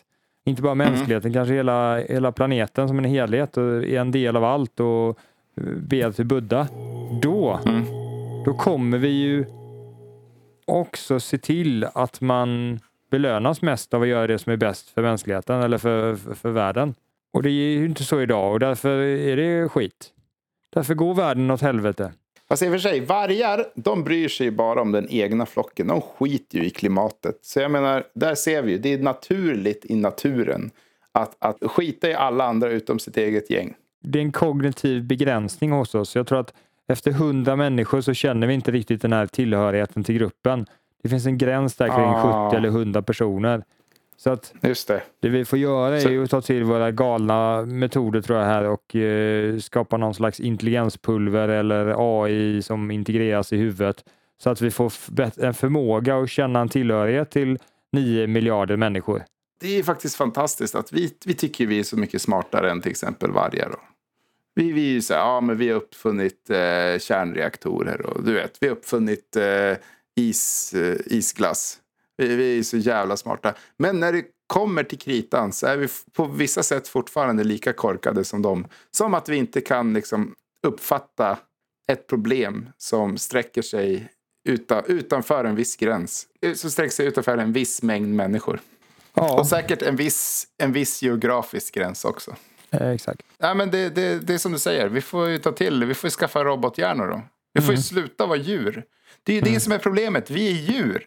[0.45, 4.45] inte bara mänskligheten, kanske hela, hela planeten som en helhet och är en del av
[4.45, 5.19] allt och
[5.77, 6.69] ber till Buddha,
[7.23, 7.61] då,
[8.45, 9.45] då kommer vi ju
[10.65, 12.81] också se till att man
[13.11, 16.51] belönas mest av att göra det som är bäst för mänskligheten eller för, för, för
[16.51, 16.95] världen.
[17.33, 20.11] Och det är ju inte så idag och därför är det skit.
[20.75, 22.13] Därför går världen åt helvete.
[22.53, 25.87] Fast i och för sig, vargar de bryr sig bara om den egna flocken.
[25.87, 27.39] De skiter ju i klimatet.
[27.43, 28.79] Så jag menar, där ser vi ju.
[28.79, 30.71] Det är naturligt i naturen
[31.13, 33.75] att, att skita i alla andra utom sitt eget gäng.
[34.03, 36.17] Det är en kognitiv begränsning hos oss.
[36.17, 36.55] Jag tror att
[36.89, 40.67] efter hundra människor så känner vi inte riktigt den här tillhörigheten till gruppen.
[41.03, 42.51] Det finns en gräns där kring Ah.
[42.51, 43.65] 70 eller 100 personer.
[44.23, 45.03] Så att Just det.
[45.21, 48.65] det vi får göra är ju att ta till våra galna metoder tror jag här
[48.65, 54.05] och eh, skapa någon slags intelligenspulver eller AI som integreras i huvudet
[54.43, 54.93] så att vi får
[55.37, 57.59] en förmåga att känna en tillhörighet till
[57.93, 59.23] 9 miljarder människor.
[59.61, 62.91] Det är faktiskt fantastiskt att vi, vi tycker vi är så mycket smartare än till
[62.91, 63.69] exempel vargar.
[63.71, 63.79] Då.
[64.55, 68.69] Vi, vi, så här, ja, men vi har uppfunnit eh, kärnreaktorer och du vet, vi
[68.69, 69.77] har uppfunnit eh,
[70.17, 71.79] is, eh, isglass.
[72.29, 73.55] Vi, vi är så jävla smarta.
[73.79, 78.25] Men när det kommer till kritan så är vi på vissa sätt fortfarande lika korkade
[78.25, 78.67] som dem.
[78.91, 80.35] Som att vi inte kan liksom,
[80.67, 81.39] uppfatta
[81.93, 84.09] ett problem som sträcker sig
[84.49, 86.27] utan, utanför en viss gräns.
[86.43, 88.61] eh, Som sträcker sig utanför en viss mängd människor.
[89.15, 92.37] Ja, Och säkert en viss, en viss geografisk gräns också.
[92.71, 93.23] eh, exakt.
[93.39, 95.85] Ja, men det, det, det är som du säger, vi får ju ta till.
[95.85, 97.23] Vi får skaffa robothjärnor då.
[97.55, 97.83] Vi får ju Mm.
[97.83, 98.85] sluta vara djur.
[99.23, 100.31] Det är ju det som är problemet.
[100.31, 101.07] Vi är djur.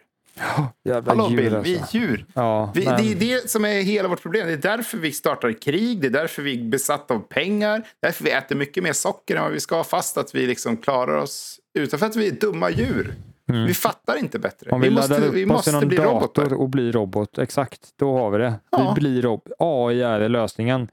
[0.84, 1.72] Jävla Hallå djur Bill, alltså.
[1.72, 2.26] vi är djur.
[2.34, 4.48] Ja, Vi, men- Det är det som är hela vårt problem.
[4.48, 6.02] Det är därför vi startar krig.
[6.02, 7.84] Det är därför vi är besatta av pengar.
[8.02, 9.84] Därför vi äter mycket mer socker än vad vi ska.
[9.84, 13.14] Fast att vi liksom klarar oss utan för att vi är dumma djur.
[13.48, 14.66] Vi fattar inte bättre.
[14.70, 14.76] Mm.
[14.76, 16.54] Om vi, vi måste, vi måste bli robotar.
[16.54, 18.54] och blir robot, exakt, då har vi det.
[18.72, 18.94] Ja.
[18.96, 20.88] Vi blir rob- AI är lösningen.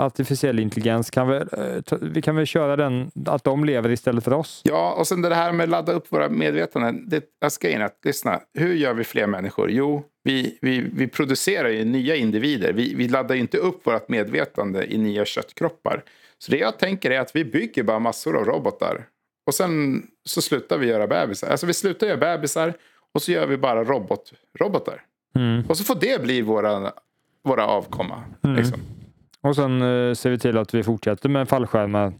[0.00, 4.32] Artificiell intelligens, kan vi, eh, vi kan väl köra den, att de lever istället för
[4.32, 4.62] oss.
[4.64, 7.08] Ja, och sen det här med att ladda upp våra medvetanden.
[7.08, 9.70] Det, jag ska in att, lyssna, hur gör vi fler människor?
[9.70, 12.72] Jo, vi, vi, vi producerar ju nya individer.
[12.72, 16.02] Vi, vi laddar ju inte upp vårt medvetande i nya köttkroppar.
[16.38, 19.06] Så det jag tänker är att vi bygger bara massor av robotar.
[19.46, 21.50] Och sen så slutar vi göra bebisar.
[21.50, 22.74] Alltså vi slutar göra bebisar
[23.14, 25.02] och så gör vi bara robot, robotar.
[25.36, 25.64] Mm.
[25.68, 26.92] Och så får det bli våra,
[27.44, 28.24] våra avkomma.
[28.42, 28.80] Liksom.
[29.42, 32.12] Och sen eh, ser vi till att vi fortsätter med fallskärmar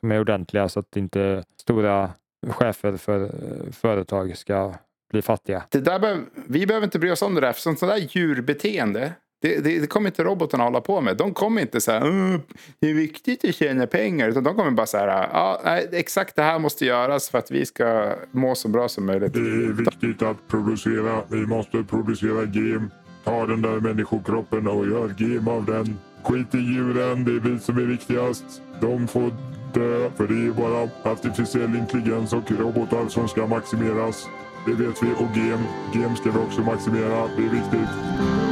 [0.00, 2.10] som är ordentliga så att inte stora
[2.48, 4.74] chefer för eh, företag ska
[5.12, 5.62] bli fattiga.
[5.70, 7.52] Det där behöv, vi behöver inte bry oss om det där.
[7.52, 11.16] För sånt där djurbeteende, det, det, det kommer inte robotarna hålla på med.
[11.16, 12.40] De kommer inte säga "Åh,
[12.80, 14.28] det är viktigt att tjäna pengar.
[14.28, 17.66] Utan de kommer bara säga ja, nej, exakt det här måste göras för att vi
[17.66, 19.32] ska må så bra som möjligt.
[19.32, 21.22] Det är viktigt att producera.
[21.28, 22.90] Vi måste producera gem.
[23.24, 25.98] Ta den där människokroppen och gör gem av den.
[26.22, 28.44] Skit i djuren, det är vi som är viktigast.
[28.80, 29.32] De får
[29.74, 34.28] dö, för det är bara artificiell intelligens och robotar som ska maximeras.
[34.66, 35.08] det vet vi.
[35.12, 35.60] Och gem,
[35.94, 37.28] gem ska vi också maximera.
[37.36, 38.51] Det är viktigt.